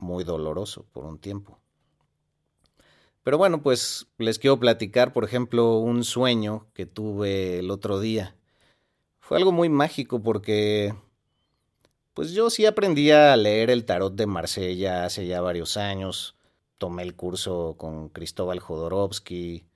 Muy 0.00 0.24
doloroso 0.24 0.86
por 0.92 1.04
un 1.04 1.18
tiempo. 1.18 1.60
Pero 3.22 3.36
bueno, 3.36 3.62
pues 3.62 4.06
les 4.18 4.38
quiero 4.38 4.58
platicar, 4.58 5.12
por 5.12 5.24
ejemplo, 5.24 5.76
un 5.76 6.04
sueño 6.04 6.66
que 6.72 6.86
tuve 6.86 7.58
el 7.58 7.70
otro 7.70 8.00
día. 8.00 8.34
Fue 9.20 9.36
algo 9.36 9.52
muy 9.52 9.68
mágico 9.68 10.22
porque, 10.22 10.94
pues 12.14 12.32
yo 12.32 12.48
sí 12.48 12.64
aprendí 12.64 13.10
a 13.10 13.36
leer 13.36 13.70
el 13.70 13.84
tarot 13.84 14.14
de 14.14 14.26
Marsella 14.26 15.04
hace 15.04 15.26
ya 15.26 15.42
varios 15.42 15.76
años. 15.76 16.34
Tomé 16.78 17.02
el 17.02 17.14
curso 17.14 17.74
con 17.76 18.08
Cristóbal 18.08 18.58
Jodorowsky. 18.58 19.66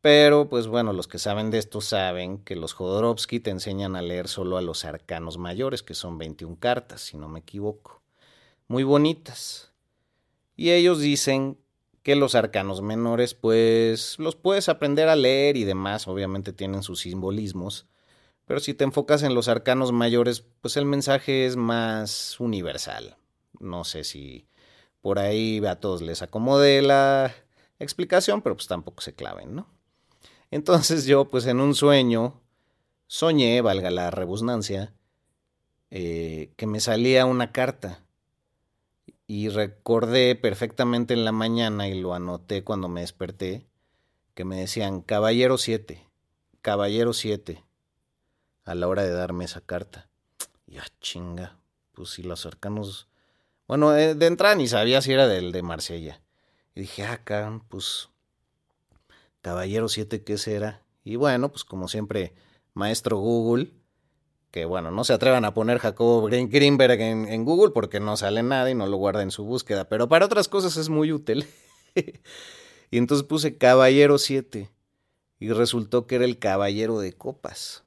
Pero, 0.00 0.48
pues 0.48 0.68
bueno, 0.68 0.92
los 0.92 1.08
que 1.08 1.18
saben 1.18 1.50
de 1.50 1.58
esto 1.58 1.80
saben 1.80 2.38
que 2.38 2.54
los 2.54 2.72
Jodorowsky 2.72 3.40
te 3.40 3.50
enseñan 3.50 3.96
a 3.96 4.02
leer 4.02 4.28
solo 4.28 4.58
a 4.58 4.62
los 4.62 4.84
arcanos 4.84 5.38
mayores, 5.38 5.82
que 5.82 5.94
son 5.94 6.18
21 6.18 6.56
cartas, 6.60 7.00
si 7.00 7.16
no 7.16 7.28
me 7.28 7.40
equivoco. 7.40 8.03
Muy 8.68 8.82
bonitas. 8.82 9.72
Y 10.56 10.70
ellos 10.70 11.00
dicen 11.00 11.58
que 12.04 12.16
los 12.16 12.34
arcanos 12.34 12.82
menores 12.82 13.34
pues 13.34 14.18
los 14.18 14.36
puedes 14.36 14.68
aprender 14.68 15.08
a 15.08 15.16
leer 15.16 15.56
y 15.56 15.64
demás, 15.64 16.06
obviamente 16.06 16.52
tienen 16.52 16.82
sus 16.82 17.00
simbolismos, 17.00 17.86
pero 18.44 18.60
si 18.60 18.74
te 18.74 18.84
enfocas 18.84 19.22
en 19.22 19.34
los 19.34 19.48
arcanos 19.48 19.90
mayores 19.90 20.44
pues 20.60 20.76
el 20.76 20.84
mensaje 20.84 21.46
es 21.46 21.56
más 21.56 22.38
universal. 22.38 23.16
No 23.58 23.84
sé 23.84 24.04
si 24.04 24.46
por 25.00 25.18
ahí 25.18 25.64
a 25.66 25.80
todos 25.80 26.02
les 26.02 26.20
acomode 26.22 26.82
la 26.82 27.34
explicación, 27.78 28.42
pero 28.42 28.54
pues 28.54 28.68
tampoco 28.68 29.02
se 29.02 29.14
claven, 29.14 29.54
¿no? 29.54 29.66
Entonces 30.50 31.06
yo 31.06 31.24
pues 31.26 31.46
en 31.46 31.58
un 31.58 31.74
sueño 31.74 32.40
soñé, 33.06 33.62
valga 33.62 33.90
la 33.90 34.10
rebusnancia, 34.10 34.92
eh, 35.90 36.52
que 36.56 36.66
me 36.66 36.80
salía 36.80 37.24
una 37.24 37.50
carta 37.50 38.03
y 39.26 39.48
recordé 39.48 40.36
perfectamente 40.36 41.14
en 41.14 41.24
la 41.24 41.32
mañana 41.32 41.88
y 41.88 42.00
lo 42.00 42.14
anoté 42.14 42.62
cuando 42.62 42.88
me 42.88 43.00
desperté, 43.00 43.66
que 44.34 44.44
me 44.44 44.56
decían 44.56 45.00
Caballero 45.00 45.58
7, 45.58 46.06
Caballero 46.60 47.12
7, 47.12 47.64
a 48.64 48.74
la 48.74 48.88
hora 48.88 49.02
de 49.02 49.12
darme 49.12 49.44
esa 49.44 49.60
carta. 49.60 50.08
Ya 50.66 50.82
ah, 50.82 50.92
chinga, 51.00 51.56
pues 51.92 52.10
si 52.10 52.22
los 52.22 52.46
arcanos... 52.46 53.08
Bueno, 53.66 53.92
de 53.92 54.26
entrada 54.26 54.54
ni 54.54 54.68
sabía 54.68 55.00
si 55.00 55.12
era 55.12 55.26
del 55.26 55.52
de 55.52 55.62
Marsella. 55.62 56.20
Y 56.74 56.82
dije, 56.82 57.04
ah, 57.04 57.60
pues... 57.68 58.10
Caballero 59.40 59.88
7, 59.88 60.24
¿qué 60.24 60.38
será? 60.38 60.82
Y 61.04 61.16
bueno, 61.16 61.50
pues 61.50 61.64
como 61.64 61.86
siempre, 61.86 62.34
maestro 62.72 63.18
Google 63.18 63.70
que 64.54 64.66
bueno, 64.66 64.92
no 64.92 65.02
se 65.02 65.12
atrevan 65.12 65.44
a 65.44 65.52
poner 65.52 65.80
Jacobo 65.80 66.28
Greenberg 66.28 67.00
en, 67.00 67.44
Google 67.44 67.72
porque 67.72 67.98
no 67.98 68.16
sale 68.16 68.44
nada 68.44 68.70
y 68.70 68.74
no 68.76 68.86
lo 68.86 68.98
guarda 68.98 69.24
en 69.24 69.32
su 69.32 69.42
búsqueda, 69.42 69.88
pero 69.88 70.08
para 70.08 70.26
otras 70.26 70.46
cosas 70.46 70.76
es 70.76 70.88
muy 70.88 71.10
útil. 71.10 71.44
y 72.92 72.98
entonces 72.98 73.26
puse 73.26 73.58
Caballero 73.58 74.16
7 74.16 74.70
y 75.40 75.48
resultó 75.48 76.06
que 76.06 76.14
era 76.14 76.24
el 76.24 76.38
Caballero 76.38 77.00
de 77.00 77.14
Copas. 77.14 77.82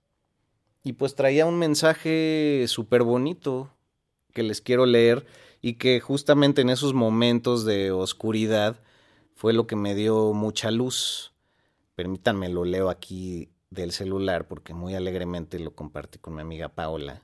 Y 0.83 0.91
pues 0.91 1.15
traía 1.15 1.45
un 1.45 1.57
mensaje 1.57 2.65
súper 2.67 3.03
bonito 3.03 3.71
que 4.33 4.43
les 4.43 4.59
quiero 4.59 4.85
leer 4.85 5.25
y 5.61 5.75
que 5.75 6.01
justamente 6.01 6.63
en 6.63 6.69
esos 6.69 6.93
momentos 6.93 7.63
de 7.63 7.91
oscuridad 7.93 8.81
fue 9.35 9.53
lo 9.53 9.67
que 9.67 9.77
me 9.77 9.95
dio 9.95 10.33
mucha 10.33 10.69
luz. 10.69 11.33
Permítanme, 11.95 12.49
lo 12.49 12.65
leo 12.65 12.89
aquí 12.89 13.51
del 13.69 13.91
celular 13.91 14.47
porque 14.47 14.73
muy 14.73 14.95
alegremente 14.95 15.59
lo 15.59 15.75
compartí 15.75 16.19
con 16.19 16.35
mi 16.35 16.41
amiga 16.41 16.69
Paola, 16.69 17.23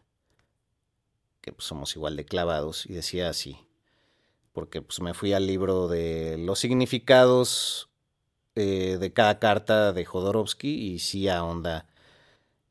que 1.41 1.51
pues, 1.53 1.65
somos 1.65 1.95
igual 1.95 2.15
de 2.15 2.25
clavados, 2.25 2.85
y 2.85 2.93
decía 2.93 3.29
así, 3.29 3.57
porque 4.51 4.81
pues 4.81 5.01
me 5.01 5.13
fui 5.13 5.33
al 5.33 5.47
libro 5.47 5.87
de 5.87 6.37
los 6.37 6.59
significados 6.59 7.89
eh, 8.55 8.97
de 8.99 9.13
cada 9.13 9.39
carta 9.39 9.93
de 9.93 10.05
Jodorowsky 10.05 10.69
y 10.69 10.99
sí 10.99 11.27
ahonda 11.27 11.87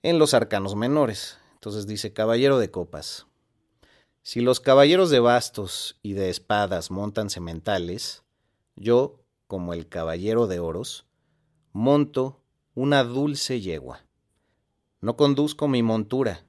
en 0.03 0.19
los 0.19 0.35
arcanos 0.35 0.77
menores. 0.77 1.39
Entonces 1.55 1.87
dice, 1.87 2.13
Caballero 2.13 2.59
de 2.59 2.71
Copas. 2.71 3.27
Si 4.23 4.41
los 4.41 4.61
caballeros 4.61 5.11
de 5.11 5.19
bastos 5.19 5.99
y 6.03 6.13
de 6.13 6.31
espadas 6.31 6.93
montan 6.93 7.31
sementales, 7.31 8.23
yo, 8.77 9.21
como 9.49 9.75
el 9.75 9.89
caballero 9.89 10.47
de 10.47 10.61
oros, 10.61 11.07
monto 11.73 12.42
una 12.75 13.05
dulce 13.05 13.61
yegua. 13.61 14.07
No 15.01 15.17
conduzco 15.17 15.69
mi 15.69 15.83
montura, 15.83 16.47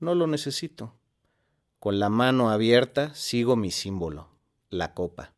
no 0.00 0.14
lo 0.14 0.26
necesito. 0.26 0.94
Con 1.78 1.98
la 1.98 2.08
mano 2.08 2.50
abierta 2.50 3.14
sigo 3.14 3.54
mi 3.56 3.70
símbolo, 3.70 4.28
la 4.70 4.94
copa. 4.94 5.34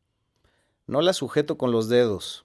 No 0.86 1.00
la 1.00 1.14
sujeto 1.14 1.58
con 1.58 1.72
los 1.72 1.88
dedos, 1.88 2.44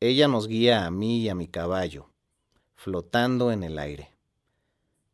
ella 0.00 0.28
nos 0.28 0.48
guía 0.48 0.86
a 0.86 0.90
mí 0.90 1.20
y 1.20 1.28
a 1.28 1.34
mi 1.34 1.48
caballo, 1.48 2.10
flotando 2.74 3.52
en 3.52 3.62
el 3.64 3.78
aire. 3.78 4.14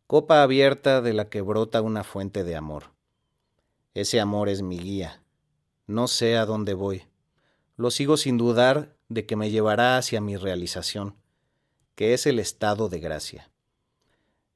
Copa 0.06 0.42
abierta 0.42 1.00
de 1.00 1.12
la 1.12 1.28
que 1.28 1.40
brota 1.40 1.82
una 1.82 2.04
fuente 2.04 2.44
de 2.44 2.56
amor. 2.56 2.92
Ese 3.94 4.20
amor 4.20 4.49
es 4.49 4.62
mi 4.62 4.78
guía. 4.78 5.23
No 5.87 6.09
sé 6.09 6.37
a 6.37 6.47
dónde 6.47 6.75
voy. 6.75 7.04
Lo 7.76 7.90
sigo 7.90 8.16
sin 8.16 8.37
dudar 8.37 8.97
de 9.09 9.26
que 9.26 9.37
me 9.37 9.50
llevará 9.50 9.97
hacia 9.97 10.20
mi 10.20 10.37
realización, 10.37 11.19
que 12.00 12.14
es 12.14 12.25
el 12.25 12.38
estado 12.38 12.88
de 12.88 12.99
gracia. 12.99 13.50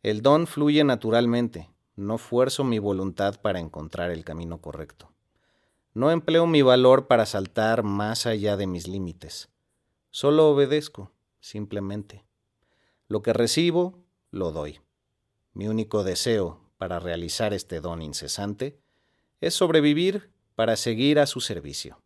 El 0.03 0.23
don 0.23 0.47
fluye 0.47 0.83
naturalmente, 0.83 1.69
no 1.95 2.17
fuerzo 2.17 2.65
mi 2.65 2.79
voluntad 2.79 3.39
para 3.39 3.61
encontrar 3.61 4.11
el 4.13 4.25
camino 4.25 4.63
correcto. 4.63 5.13
No 5.93 6.11
empleo 6.11 6.47
mi 6.47 6.63
valor 6.63 7.07
para 7.07 7.27
saltar 7.27 7.83
más 7.83 8.25
allá 8.25 8.57
de 8.57 8.67
mis 8.67 8.89
límites. 8.89 9.51
Solo 10.09 10.49
obedezco, 10.49 11.11
simplemente. 11.39 12.25
Lo 13.09 13.21
que 13.21 13.35
recibo, 13.35 13.99
lo 14.31 14.51
doy. 14.51 14.81
Mi 15.53 15.69
único 15.69 16.03
deseo 16.03 16.63
para 16.79 16.99
realizar 16.99 17.53
este 17.53 17.83
don 17.83 18.01
incesante 18.01 18.81
es 19.43 19.53
sobrevivir 19.53 20.31
para 20.55 20.77
seguir 20.77 21.19
a 21.19 21.27
su 21.27 21.43
servicio. 21.43 22.01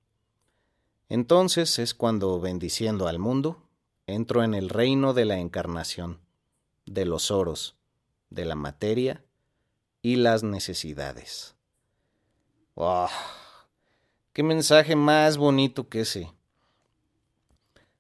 Entonces 1.08 1.78
es 1.78 1.94
cuando, 1.94 2.40
bendiciendo 2.40 3.06
al 3.06 3.20
mundo, 3.20 3.67
entro 4.08 4.42
en 4.42 4.54
el 4.54 4.70
reino 4.70 5.12
de 5.12 5.26
la 5.26 5.38
encarnación, 5.38 6.18
de 6.86 7.04
los 7.04 7.30
oros, 7.30 7.76
de 8.30 8.46
la 8.46 8.54
materia 8.54 9.22
y 10.02 10.16
las 10.16 10.42
necesidades. 10.42 11.54
¡Oh! 12.74 13.08
¡Qué 14.32 14.42
mensaje 14.42 14.96
más 14.96 15.36
bonito 15.36 15.88
que 15.88 16.00
ese! 16.00 16.32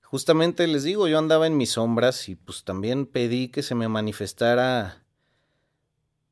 Justamente 0.02 0.66
les 0.66 0.84
digo, 0.84 1.06
yo 1.08 1.18
andaba 1.18 1.46
en 1.46 1.58
mis 1.58 1.72
sombras 1.72 2.30
y 2.30 2.36
pues 2.36 2.64
también 2.64 3.04
pedí 3.04 3.48
que 3.48 3.62
se 3.62 3.74
me 3.74 3.88
manifestara 3.88 5.04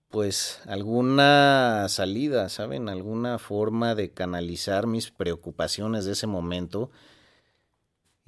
pues 0.08 0.60
alguna 0.64 1.86
salida, 1.90 2.48
¿saben? 2.48 2.88
Alguna 2.88 3.38
forma 3.38 3.94
de 3.94 4.14
canalizar 4.14 4.86
mis 4.86 5.10
preocupaciones 5.10 6.06
de 6.06 6.12
ese 6.12 6.26
momento. 6.26 6.90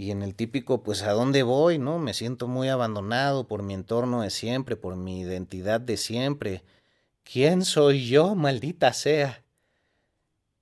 Y 0.01 0.13
en 0.13 0.23
el 0.23 0.37
típico, 0.37 0.85
pues, 0.85 1.03
¿a 1.03 1.13
dónde 1.13 1.43
voy? 1.43 1.79
¿No? 1.79 1.99
Me 1.99 2.15
siento 2.15 2.47
muy 2.47 2.69
abandonado 2.69 3.49
por 3.49 3.65
mi 3.65 3.75
entorno 3.75 4.23
de 4.23 4.31
siempre, 4.31 4.77
por 4.77 4.95
mi 4.95 5.21
identidad 5.21 5.81
de 5.81 5.97
siempre. 5.97 6.63
¿Quién 7.25 7.65
soy 7.65 8.07
yo, 8.07 8.37
maldita 8.37 8.93
sea? 8.93 9.45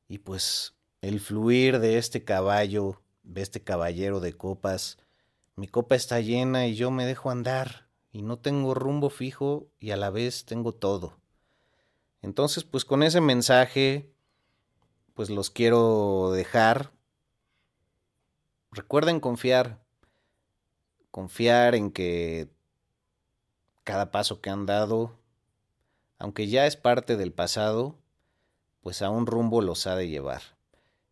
Y 0.08 0.18
pues 0.18 0.74
el 1.02 1.20
fluir 1.20 1.80
de 1.80 1.98
este 1.98 2.24
caballo, 2.24 3.02
de 3.24 3.42
este 3.42 3.62
caballero 3.62 4.20
de 4.20 4.32
copas, 4.32 4.96
mi 5.54 5.68
copa 5.68 5.96
está 5.96 6.18
llena 6.20 6.66
y 6.66 6.74
yo 6.74 6.90
me 6.90 7.04
dejo 7.04 7.30
andar 7.30 7.88
y 8.12 8.22
no 8.22 8.38
tengo 8.38 8.72
rumbo 8.72 9.10
fijo 9.10 9.68
y 9.78 9.90
a 9.90 9.98
la 9.98 10.08
vez 10.08 10.46
tengo 10.46 10.72
todo. 10.72 11.18
Entonces, 12.22 12.64
pues 12.64 12.86
con 12.86 13.02
ese 13.02 13.20
mensaje, 13.20 14.10
pues 15.12 15.28
los 15.28 15.50
quiero 15.50 16.32
dejar. 16.32 16.95
Recuerden 18.76 19.18
confiar, 19.18 19.82
confiar 21.10 21.74
en 21.74 21.90
que 21.90 22.48
cada 23.82 24.12
paso 24.12 24.40
que 24.40 24.50
han 24.50 24.66
dado, 24.66 25.18
aunque 26.18 26.46
ya 26.46 26.66
es 26.66 26.76
parte 26.76 27.16
del 27.16 27.32
pasado, 27.32 27.96
pues 28.82 29.02
a 29.02 29.10
un 29.10 29.26
rumbo 29.26 29.62
los 29.62 29.88
ha 29.88 29.96
de 29.96 30.08
llevar. 30.08 30.42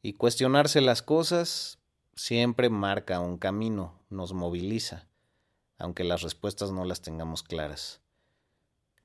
Y 0.03 0.13
cuestionarse 0.13 0.81
las 0.81 1.03
cosas 1.03 1.79
siempre 2.15 2.69
marca 2.69 3.19
un 3.19 3.39
camino, 3.39 3.99
nos 4.11 4.33
moviliza 4.33 5.09
aunque 5.79 6.05
las 6.05 6.23
respuestas 6.23 6.71
no 6.71 6.85
las 6.85 7.01
tengamos 7.03 7.43
claras. 7.43 8.01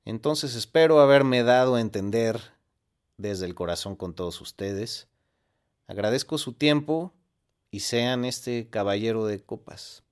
Entonces 0.06 0.56
espero 0.56 1.00
haberme 1.00 1.44
dado 1.44 1.76
a 1.76 1.82
entender 1.82 2.40
desde 3.18 3.46
el 3.46 3.56
corazón 3.56 3.96
con 3.96 4.14
todos 4.14 4.40
ustedes. 4.42 5.08
Agradezco 5.88 6.38
su 6.38 6.54
tiempo 6.54 7.14
y 7.72 7.82
sean 7.82 8.26
este 8.26 8.70
caballero 8.70 9.26
de 9.26 9.40
copas. 9.42 10.04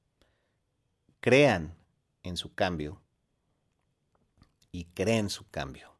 Crean 1.19 1.75
en 2.23 2.37
su 2.37 2.53
cambio 2.53 3.01
y 4.71 4.85
creen 4.85 5.29
su 5.29 5.49
cambio. 5.49 5.97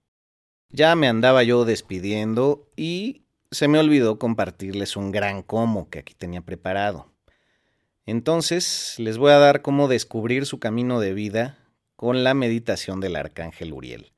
Ya 0.69 0.95
me 0.95 1.07
andaba 1.07 1.43
yo 1.43 1.65
despidiendo 1.65 2.69
y 2.75 3.23
se 3.51 3.67
me 3.67 3.79
olvidó 3.79 4.19
compartirles 4.19 4.97
un 4.97 5.11
gran 5.11 5.41
como 5.41 5.89
que 5.89 5.99
aquí 5.99 6.13
tenía 6.13 6.41
preparado. 6.41 7.13
Entonces, 8.05 8.95
les 8.99 9.17
voy 9.17 9.31
a 9.31 9.39
dar 9.39 9.61
cómo 9.61 9.87
descubrir 9.87 10.45
su 10.45 10.59
camino 10.59 10.99
de 10.99 11.13
vida 11.13 11.57
con 11.95 12.23
la 12.23 12.33
meditación 12.33 12.99
del 12.99 13.15
arcángel 13.15 13.73
Uriel. 13.73 14.13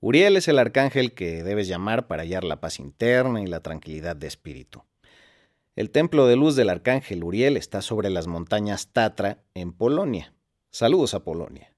Uriel 0.00 0.36
es 0.36 0.48
el 0.48 0.58
arcángel 0.58 1.14
que 1.14 1.44
debes 1.44 1.68
llamar 1.68 2.08
para 2.08 2.22
hallar 2.22 2.44
la 2.44 2.60
paz 2.60 2.80
interna 2.80 3.40
y 3.40 3.46
la 3.46 3.60
tranquilidad 3.60 4.16
de 4.16 4.26
espíritu. 4.26 4.84
El 5.74 5.88
templo 5.88 6.26
de 6.26 6.36
luz 6.36 6.54
del 6.54 6.68
arcángel 6.68 7.24
Uriel 7.24 7.56
está 7.56 7.80
sobre 7.80 8.10
las 8.10 8.26
montañas 8.26 8.88
Tatra, 8.92 9.42
en 9.54 9.72
Polonia. 9.72 10.34
Saludos 10.70 11.14
a 11.14 11.24
Polonia. 11.24 11.72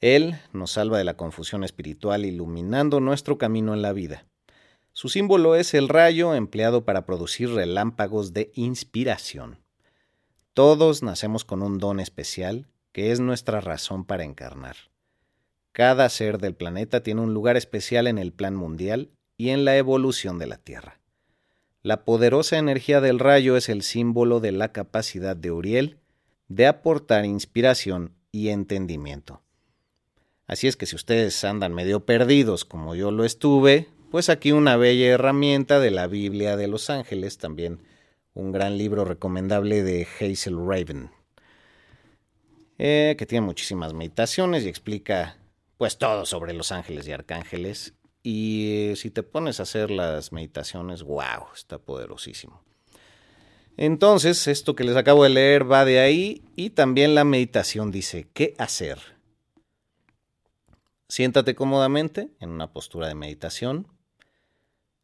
Él 0.00 0.40
nos 0.54 0.70
salva 0.72 0.96
de 0.96 1.04
la 1.04 1.14
confusión 1.14 1.64
espiritual 1.64 2.24
iluminando 2.24 3.00
nuestro 3.00 3.36
camino 3.36 3.74
en 3.74 3.82
la 3.82 3.92
vida. 3.92 4.26
Su 4.94 5.10
símbolo 5.10 5.54
es 5.54 5.74
el 5.74 5.90
rayo 5.90 6.34
empleado 6.34 6.86
para 6.86 7.04
producir 7.04 7.50
relámpagos 7.50 8.32
de 8.32 8.52
inspiración. 8.54 9.58
Todos 10.54 11.02
nacemos 11.02 11.44
con 11.44 11.62
un 11.62 11.76
don 11.76 12.00
especial 12.00 12.68
que 12.92 13.12
es 13.12 13.20
nuestra 13.20 13.60
razón 13.60 14.06
para 14.06 14.24
encarnar. 14.24 14.76
Cada 15.72 16.08
ser 16.08 16.38
del 16.38 16.54
planeta 16.54 17.02
tiene 17.02 17.20
un 17.20 17.34
lugar 17.34 17.58
especial 17.58 18.06
en 18.06 18.16
el 18.16 18.32
plan 18.32 18.54
mundial 18.54 19.10
y 19.36 19.50
en 19.50 19.66
la 19.66 19.76
evolución 19.76 20.38
de 20.38 20.46
la 20.46 20.56
Tierra. 20.56 21.03
La 21.84 22.06
poderosa 22.06 22.56
energía 22.56 23.02
del 23.02 23.18
rayo 23.18 23.58
es 23.58 23.68
el 23.68 23.82
símbolo 23.82 24.40
de 24.40 24.52
la 24.52 24.72
capacidad 24.72 25.36
de 25.36 25.50
Uriel 25.50 25.98
de 26.48 26.66
aportar 26.66 27.26
inspiración 27.26 28.14
y 28.32 28.48
entendimiento. 28.48 29.42
Así 30.46 30.66
es 30.66 30.78
que 30.78 30.86
si 30.86 30.96
ustedes 30.96 31.44
andan 31.44 31.74
medio 31.74 32.06
perdidos 32.06 32.64
como 32.64 32.94
yo 32.94 33.10
lo 33.10 33.26
estuve, 33.26 33.88
pues 34.10 34.30
aquí 34.30 34.50
una 34.50 34.78
bella 34.78 35.08
herramienta 35.08 35.78
de 35.78 35.90
la 35.90 36.06
Biblia 36.06 36.56
de 36.56 36.68
los 36.68 36.88
Ángeles 36.88 37.36
también 37.36 37.80
un 38.32 38.50
gran 38.50 38.78
libro 38.78 39.04
recomendable 39.04 39.82
de 39.82 40.08
Hazel 40.18 40.56
Raven, 40.56 41.10
eh, 42.78 43.14
que 43.18 43.26
tiene 43.26 43.44
muchísimas 43.44 43.92
meditaciones 43.92 44.64
y 44.64 44.68
explica 44.68 45.36
pues 45.76 45.98
todo 45.98 46.24
sobre 46.24 46.54
los 46.54 46.72
ángeles 46.72 47.06
y 47.08 47.12
arcángeles. 47.12 47.92
Y 48.26 48.72
eh, 48.72 48.96
si 48.96 49.10
te 49.10 49.22
pones 49.22 49.60
a 49.60 49.64
hacer 49.64 49.90
las 49.90 50.32
meditaciones, 50.32 51.02
wow, 51.02 51.52
está 51.54 51.76
poderosísimo. 51.78 52.64
Entonces, 53.76 54.48
esto 54.48 54.74
que 54.74 54.84
les 54.84 54.96
acabo 54.96 55.24
de 55.24 55.28
leer 55.28 55.70
va 55.70 55.84
de 55.84 56.00
ahí 56.00 56.42
y 56.56 56.70
también 56.70 57.14
la 57.14 57.24
meditación 57.24 57.90
dice, 57.90 58.26
¿qué 58.32 58.54
hacer? 58.56 58.98
Siéntate 61.06 61.54
cómodamente 61.54 62.30
en 62.40 62.48
una 62.48 62.72
postura 62.72 63.08
de 63.08 63.14
meditación, 63.14 63.88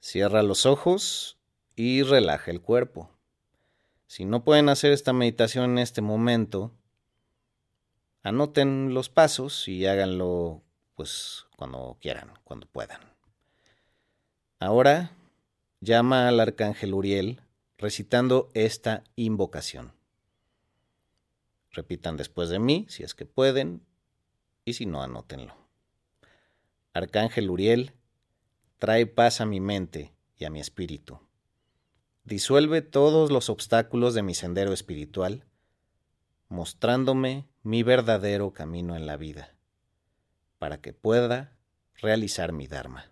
cierra 0.01 0.43
los 0.43 0.65
ojos 0.65 1.37
y 1.77 2.03
relaja 2.03 2.51
el 2.51 2.63
cuerpo. 2.63 3.11
Si 4.07 4.25
no 4.25 4.45
pueden 4.45 4.71
hacer 4.71 4.93
esta 4.93 5.13
meditación 5.13 5.73
en 5.73 5.79
este 5.79 6.01
momento, 6.01 6.73
anoten 8.23 8.95
los 8.95 9.11
pasos 9.11 9.69
y 9.69 9.85
háganlo 9.85 10.63
pues 10.95 11.47
cuando 11.61 11.99
quieran, 12.01 12.33
cuando 12.43 12.67
puedan. 12.67 13.03
Ahora 14.61 15.13
llama 15.81 16.27
al 16.27 16.41
arcángel 16.41 16.95
Uriel 16.95 17.43
recitando 17.77 18.49
esta 18.55 19.05
invocación. 19.15 19.93
Repitan 21.71 22.17
después 22.17 22.49
de 22.49 22.59
mí, 22.59 22.87
si 22.89 23.03
es 23.03 23.15
que 23.15 23.27
pueden, 23.27 23.83
y 24.65 24.73
si 24.73 24.87
no, 24.87 25.03
anótenlo. 25.03 25.55
Arcángel 26.95 27.51
Uriel, 27.51 27.93
trae 28.79 29.05
paz 29.05 29.43
a 29.43 29.45
mi 29.45 29.61
mente 29.61 30.15
y 30.39 30.47
a 30.47 30.51
mi 30.51 30.61
espíritu. 30.61 31.21
Disuelve 32.25 32.81
todos 32.81 33.31
los 33.31 33.51
obstáculos 33.51 34.15
de 34.15 34.23
mi 34.23 34.33
sendero 34.33 34.73
espiritual, 34.73 35.45
mostrándome 36.49 37.47
mi 37.63 37.83
verdadero 37.83 38.55
camino 38.55 38.97
en 38.97 39.05
la 39.05 39.19
vida, 39.19 39.55
para 40.61 40.83
que 40.83 40.93
pueda 40.93 41.57
realizar 41.95 42.53
mi 42.53 42.67
Dharma. 42.67 43.11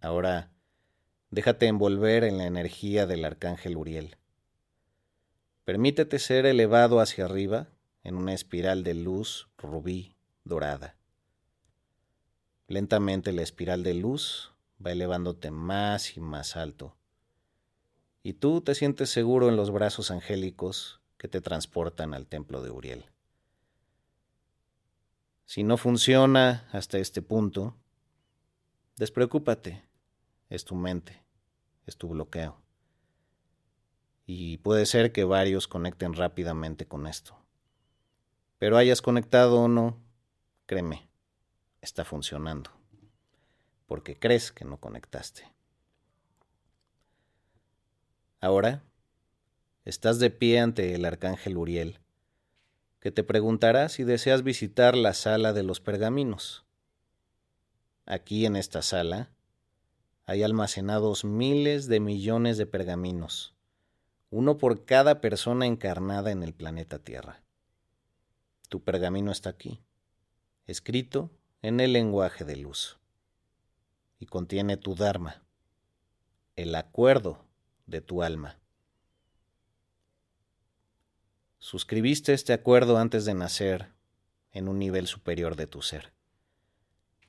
Ahora, 0.00 0.52
déjate 1.30 1.66
envolver 1.66 2.22
en 2.22 2.38
la 2.38 2.46
energía 2.46 3.06
del 3.06 3.24
arcángel 3.24 3.76
Uriel. 3.76 4.18
Permítete 5.64 6.20
ser 6.20 6.46
elevado 6.46 7.00
hacia 7.00 7.24
arriba 7.24 7.70
en 8.04 8.14
una 8.14 8.34
espiral 8.34 8.84
de 8.84 8.94
luz 8.94 9.48
rubí 9.58 10.14
dorada. 10.44 10.96
Lentamente 12.68 13.32
la 13.32 13.42
espiral 13.42 13.82
de 13.82 13.94
luz 13.94 14.52
va 14.84 14.92
elevándote 14.92 15.50
más 15.50 16.16
y 16.16 16.20
más 16.20 16.54
alto. 16.54 16.96
Y 18.22 18.34
tú 18.34 18.60
te 18.60 18.76
sientes 18.76 19.10
seguro 19.10 19.48
en 19.48 19.56
los 19.56 19.72
brazos 19.72 20.12
angélicos 20.12 21.00
que 21.18 21.26
te 21.26 21.40
transportan 21.40 22.14
al 22.14 22.28
templo 22.28 22.62
de 22.62 22.70
Uriel. 22.70 23.13
Si 25.44 25.62
no 25.62 25.76
funciona 25.76 26.68
hasta 26.72 26.98
este 26.98 27.22
punto, 27.22 27.76
despreocúpate 28.96 29.84
es 30.48 30.64
tu 30.64 30.74
mente, 30.74 31.24
es 31.86 31.96
tu 31.96 32.08
bloqueo. 32.08 32.62
Y 34.26 34.58
puede 34.58 34.86
ser 34.86 35.12
que 35.12 35.24
varios 35.24 35.68
conecten 35.68 36.14
rápidamente 36.14 36.86
con 36.86 37.06
esto. 37.06 37.36
Pero 38.58 38.76
hayas 38.76 39.02
conectado 39.02 39.60
o 39.60 39.68
no, 39.68 40.02
créeme, 40.66 41.08
está 41.80 42.04
funcionando. 42.04 42.70
Porque 43.86 44.18
crees 44.18 44.50
que 44.50 44.64
no 44.64 44.78
conectaste. 44.78 45.52
Ahora, 48.40 48.82
estás 49.84 50.18
de 50.18 50.30
pie 50.30 50.60
ante 50.60 50.94
el 50.94 51.04
arcángel 51.04 51.56
Uriel, 51.56 52.00
que 53.04 53.12
te 53.12 53.22
preguntará 53.22 53.90
si 53.90 54.02
deseas 54.02 54.42
visitar 54.42 54.96
la 54.96 55.12
sala 55.12 55.52
de 55.52 55.62
los 55.62 55.78
pergaminos. 55.78 56.64
Aquí 58.06 58.46
en 58.46 58.56
esta 58.56 58.80
sala 58.80 59.30
hay 60.24 60.42
almacenados 60.42 61.22
miles 61.22 61.86
de 61.86 62.00
millones 62.00 62.56
de 62.56 62.64
pergaminos, 62.64 63.54
uno 64.30 64.56
por 64.56 64.86
cada 64.86 65.20
persona 65.20 65.66
encarnada 65.66 66.30
en 66.30 66.42
el 66.42 66.54
planeta 66.54 66.98
Tierra. 66.98 67.42
Tu 68.70 68.82
pergamino 68.82 69.32
está 69.32 69.50
aquí, 69.50 69.82
escrito 70.66 71.30
en 71.60 71.80
el 71.80 71.92
lenguaje 71.92 72.46
de 72.46 72.56
luz, 72.56 72.98
y 74.18 74.24
contiene 74.24 74.78
tu 74.78 74.94
Dharma, 74.94 75.42
el 76.56 76.74
acuerdo 76.74 77.44
de 77.84 78.00
tu 78.00 78.22
alma. 78.22 78.58
Suscribiste 81.66 82.34
este 82.34 82.52
acuerdo 82.52 82.98
antes 82.98 83.24
de 83.24 83.32
nacer 83.32 83.94
en 84.52 84.68
un 84.68 84.78
nivel 84.78 85.06
superior 85.06 85.56
de 85.56 85.66
tu 85.66 85.80
ser. 85.80 86.12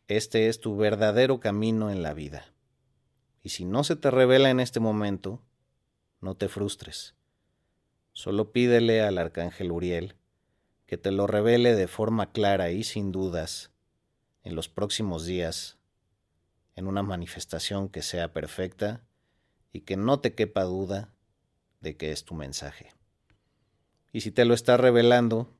Este 0.09 0.49
es 0.49 0.59
tu 0.59 0.75
verdadero 0.75 1.39
camino 1.39 1.89
en 1.89 2.03
la 2.03 2.13
vida. 2.13 2.53
Y 3.43 3.51
si 3.51 3.63
no 3.63 3.85
se 3.85 3.95
te 3.95 4.11
revela 4.11 4.49
en 4.49 4.59
este 4.59 4.81
momento, 4.81 5.41
no 6.19 6.35
te 6.35 6.49
frustres. 6.49 7.15
Solo 8.11 8.51
pídele 8.51 9.01
al 9.01 9.19
arcángel 9.19 9.71
Uriel 9.71 10.17
que 10.85 10.97
te 10.97 11.11
lo 11.11 11.27
revele 11.27 11.73
de 11.73 11.87
forma 11.87 12.33
clara 12.33 12.71
y 12.71 12.83
sin 12.83 13.13
dudas 13.13 13.71
en 14.43 14.53
los 14.53 14.67
próximos 14.67 15.25
días, 15.25 15.77
en 16.75 16.87
una 16.87 17.03
manifestación 17.03 17.87
que 17.87 18.01
sea 18.01 18.33
perfecta 18.33 19.01
y 19.71 19.83
que 19.83 19.95
no 19.95 20.19
te 20.19 20.35
quepa 20.35 20.63
duda 20.63 21.13
de 21.79 21.95
que 21.95 22.11
es 22.11 22.25
tu 22.25 22.35
mensaje. 22.35 22.94
Y 24.15 24.21
si 24.21 24.32
te 24.32 24.45
lo 24.45 24.54
está 24.54 24.78
revelando, 24.78 25.54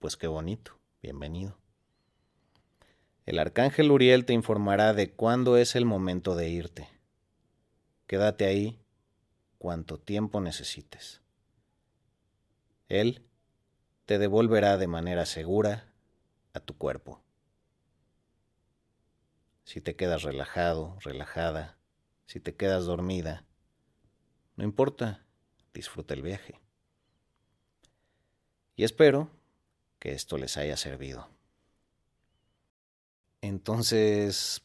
pues 0.00 0.18
qué 0.18 0.26
bonito, 0.26 0.78
bienvenido. 1.00 1.56
El 3.24 3.38
arcángel 3.38 3.90
Uriel 3.90 4.26
te 4.26 4.34
informará 4.34 4.92
de 4.92 5.14
cuándo 5.14 5.56
es 5.56 5.74
el 5.74 5.86
momento 5.86 6.34
de 6.34 6.50
irte. 6.50 6.90
Quédate 8.06 8.44
ahí 8.44 8.78
cuanto 9.56 9.98
tiempo 9.98 10.42
necesites. 10.42 11.22
Él 12.90 13.26
te 14.04 14.18
devolverá 14.18 14.76
de 14.76 14.88
manera 14.88 15.24
segura 15.24 15.94
a 16.52 16.60
tu 16.60 16.76
cuerpo. 16.76 17.22
Si 19.64 19.80
te 19.80 19.96
quedas 19.96 20.22
relajado, 20.22 20.98
relajada, 21.00 21.78
si 22.26 22.40
te 22.40 22.56
quedas 22.56 22.84
dormida, 22.84 23.46
no 24.56 24.64
importa, 24.64 25.24
disfruta 25.72 26.12
el 26.12 26.20
viaje. 26.20 26.60
Y 28.78 28.84
espero 28.84 29.28
que 29.98 30.12
esto 30.12 30.38
les 30.38 30.56
haya 30.56 30.76
servido. 30.76 31.26
Entonces, 33.42 34.62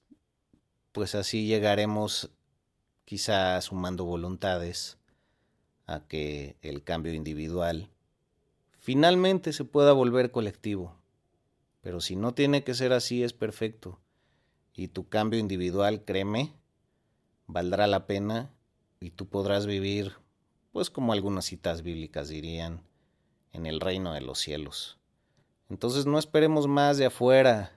pues 0.92 1.16
así 1.16 1.48
llegaremos 1.48 2.30
quizá 3.06 3.60
sumando 3.62 4.06
voluntades 4.06 5.00
a 5.88 6.08
que 6.08 6.58
el 6.62 6.84
cambio 6.84 7.12
individual 7.12 7.90
finalmente 8.78 9.52
se 9.52 9.66
pueda 9.66 9.94
volver 9.94 10.30
colectivo. 10.30 10.96
Pero 11.82 12.00
si 12.00 12.16
no 12.16 12.36
tiene 12.36 12.64
que 12.64 12.76
ser 12.76 12.94
así, 12.94 13.24
es 13.24 13.34
perfecto. 13.34 14.00
Y 14.76 14.90
tu 14.90 15.10
cambio 15.10 15.40
individual, 15.40 16.06
créeme, 16.06 16.54
valdrá 17.48 17.88
la 17.88 18.06
pena 18.06 18.54
y 19.00 19.10
tú 19.10 19.28
podrás 19.28 19.66
vivir, 19.66 20.14
pues 20.72 20.92
como 20.92 21.14
algunas 21.14 21.46
citas 21.46 21.82
bíblicas 21.82 22.30
dirían, 22.30 22.84
en 23.54 23.66
el 23.66 23.80
reino 23.80 24.14
de 24.14 24.22
los 24.22 24.40
cielos. 24.40 24.98
Entonces 25.70 26.06
no 26.06 26.20
esperemos 26.20 26.68
más 26.68 26.98
de 26.98 27.06
afuera, 27.06 27.72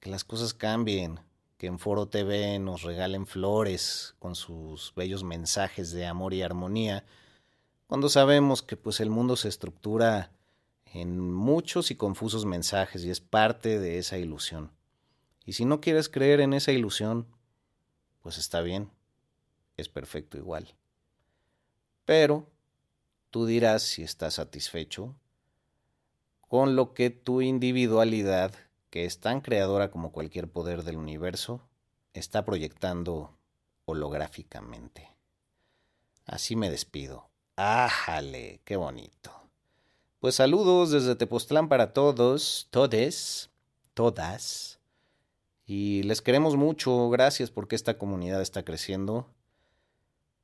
que 0.00 0.10
las 0.10 0.24
cosas 0.24 0.52
cambien, 0.52 1.20
que 1.56 1.66
en 1.66 1.78
Foro 1.78 2.06
TV 2.06 2.58
nos 2.58 2.82
regalen 2.82 3.26
flores 3.26 4.14
con 4.18 4.34
sus 4.34 4.94
bellos 4.94 5.24
mensajes 5.24 5.92
de 5.92 6.06
amor 6.06 6.34
y 6.34 6.42
armonía, 6.42 7.04
cuando 7.86 8.08
sabemos 8.08 8.62
que 8.62 8.76
pues 8.76 9.00
el 9.00 9.10
mundo 9.10 9.36
se 9.36 9.48
estructura 9.48 10.32
en 10.92 11.20
muchos 11.20 11.90
y 11.90 11.96
confusos 11.96 12.44
mensajes 12.44 13.04
y 13.04 13.10
es 13.10 13.20
parte 13.20 13.78
de 13.78 13.98
esa 13.98 14.18
ilusión. 14.18 14.72
Y 15.44 15.54
si 15.54 15.64
no 15.64 15.80
quieres 15.80 16.08
creer 16.08 16.40
en 16.40 16.52
esa 16.52 16.72
ilusión, 16.72 17.26
pues 18.22 18.38
está 18.38 18.60
bien, 18.60 18.90
es 19.76 19.88
perfecto 19.88 20.36
igual. 20.38 20.74
Pero 22.04 22.46
tú 23.30 23.46
dirás 23.46 23.82
si 23.82 24.02
estás 24.02 24.34
satisfecho 24.34 25.14
con 26.40 26.74
lo 26.74 26.94
que 26.94 27.10
tu 27.10 27.40
individualidad 27.40 28.52
que 28.90 29.04
es 29.04 29.20
tan 29.20 29.40
creadora 29.40 29.90
como 29.90 30.10
cualquier 30.10 30.50
poder 30.50 30.82
del 30.82 30.96
universo, 30.96 31.62
está 32.12 32.44
proyectando 32.44 33.38
holográficamente. 33.84 35.08
Así 36.26 36.56
me 36.56 36.70
despido. 36.70 37.30
¡Ájale! 37.54 38.60
¡Qué 38.64 38.76
bonito! 38.76 39.30
Pues 40.18 40.34
saludos 40.34 40.90
desde 40.90 41.14
Tepoztlán 41.14 41.68
para 41.68 41.92
todos, 41.92 42.66
todes, 42.70 43.50
todas. 43.94 44.80
Y 45.66 46.02
les 46.02 46.20
queremos 46.20 46.56
mucho. 46.56 47.08
Gracias 47.10 47.50
porque 47.50 47.76
esta 47.76 47.96
comunidad 47.96 48.42
está 48.42 48.64
creciendo. 48.64 49.28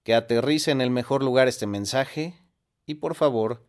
Que 0.04 0.14
aterrice 0.14 0.70
en 0.70 0.80
el 0.80 0.90
mejor 0.90 1.24
lugar 1.24 1.48
este 1.48 1.66
mensaje 1.66 2.45
y 2.86 2.94
por 2.94 3.14
favor 3.14 3.66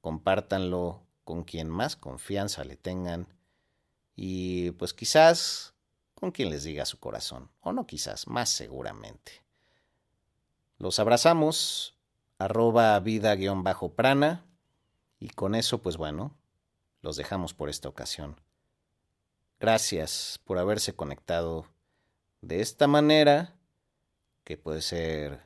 compártanlo 0.00 1.02
con 1.24 1.44
quien 1.44 1.68
más 1.68 1.96
confianza 1.96 2.64
le 2.64 2.76
tengan 2.76 3.28
y 4.14 4.72
pues 4.72 4.92
quizás 4.92 5.74
con 6.14 6.30
quien 6.30 6.50
les 6.50 6.64
diga 6.64 6.86
su 6.86 6.98
corazón, 6.98 7.50
o 7.60 7.72
no 7.72 7.86
quizás, 7.86 8.26
más 8.26 8.48
seguramente. 8.48 9.44
Los 10.78 10.98
abrazamos, 10.98 11.94
arroba 12.38 12.98
vida-prana, 13.00 14.46
y 15.20 15.28
con 15.28 15.54
eso 15.54 15.82
pues 15.82 15.96
bueno, 15.98 16.34
los 17.02 17.16
dejamos 17.16 17.52
por 17.52 17.68
esta 17.68 17.88
ocasión. 17.88 18.40
Gracias 19.60 20.40
por 20.44 20.58
haberse 20.58 20.94
conectado 20.94 21.66
de 22.40 22.60
esta 22.60 22.86
manera, 22.86 23.54
que 24.44 24.56
puede 24.56 24.80
ser 24.80 25.45